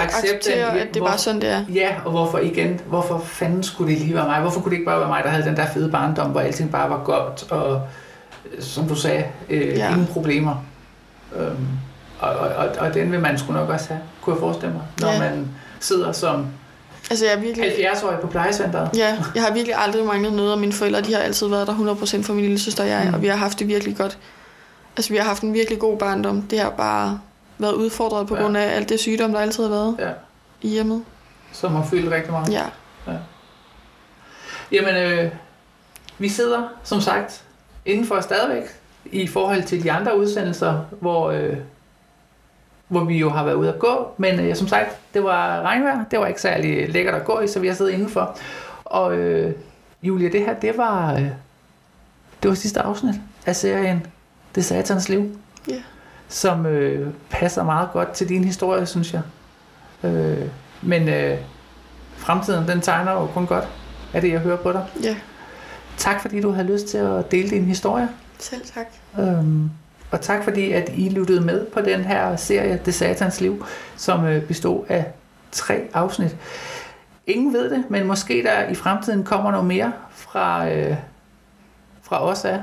[0.00, 1.64] acceptere, at det er bare sådan, det er.
[1.74, 4.40] ja, og hvorfor igen, hvorfor fanden skulle det lige være mig?
[4.40, 6.70] Hvorfor kunne det ikke bare være mig, der havde den der fede barndom, hvor alting
[6.72, 7.82] bare var godt, og
[8.56, 9.74] øh, som du sagde, øh, Ja.
[9.76, 9.90] ja.
[9.90, 10.64] ingen problemer.
[11.36, 11.66] Øhm,
[12.20, 14.82] og, og, og, og den vil man sgu nok også have, kunne jeg forestille mig,
[15.00, 15.18] når Ja.
[15.18, 15.48] man
[15.80, 16.46] sidder som
[17.10, 17.70] Altså, jeg er virkelig...
[17.88, 18.90] 70-årig på plejecenteret.
[18.96, 21.74] Ja, jeg har virkelig aldrig manglet noget, og mine forældre de har altid været der
[21.74, 23.14] 100% for min lille søster og jeg, Mm.
[23.14, 24.18] og vi har haft det virkelig godt.
[24.96, 26.42] Altså, vi har haft en virkelig god barndom.
[26.42, 27.20] Det har bare
[27.58, 28.40] været udfordret på Ja.
[28.40, 28.44] ja.
[28.44, 30.10] grund af alt det sygdom, der altid har været Ja,
[30.62, 31.04] i hjemmet.
[31.52, 32.52] som har fyldt rigtig meget.
[32.52, 32.64] Ja,
[34.72, 35.30] Jamen, øh,
[36.18, 37.42] vi sidder, som sagt,
[37.86, 38.62] indenfor stadigvæk
[39.04, 41.56] i forhold til de andre udsendelser, hvor, øh,
[42.92, 44.14] hvor vi jo har været ude at gå.
[44.16, 46.04] Men øh, som sagt, det var regnvejr.
[46.10, 48.36] Det var ikke særlig lækkert at gå i, så vi har siddet indenfor.
[48.84, 49.54] Og øh,
[50.02, 51.28] Julia, det her, det var, øh,
[52.42, 53.14] det var sidste afsnit
[53.46, 54.06] af serien
[54.54, 55.36] Det Satans Liv.
[55.68, 55.82] Ja.
[56.28, 59.22] Som øh, passer meget godt til din historie, synes jeg.
[60.04, 60.46] Øh,
[60.82, 61.38] men øh,
[62.16, 63.64] fremtiden, den tegner jo kun godt,
[64.12, 64.86] er det, jeg hører på dig.
[65.02, 65.16] ja.
[65.96, 68.08] Tak fordi du har lyst til at dele din historie.
[68.38, 68.86] Selv tak.
[69.18, 69.70] Øhm,
[70.12, 74.24] og tak fordi, at I lyttede med på den her serie, Det Satans Liv, som
[74.24, 75.04] øh, bestod af
[75.52, 76.36] tre afsnit.
[77.26, 80.96] Ingen ved det, men måske der i fremtiden kommer noget mere fra, øh,
[82.02, 82.60] fra os af.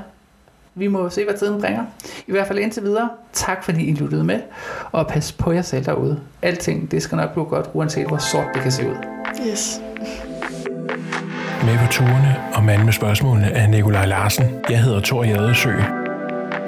[0.74, 1.84] Vi må se, hvad tiden bringer.
[2.26, 3.08] I hvert fald indtil videre.
[3.32, 4.40] Tak fordi I lyttede med.
[4.92, 6.20] Og pas på jer selv derude.
[6.42, 8.96] Alting, det skal nok blive godt, uanset hvor sort det kan se ud.
[9.50, 9.80] Yes.
[11.64, 14.44] Med på turene og mand med spørgsmålene er Nikolaj Larsen.
[14.70, 15.99] Jeg hedder Thor Jadesø.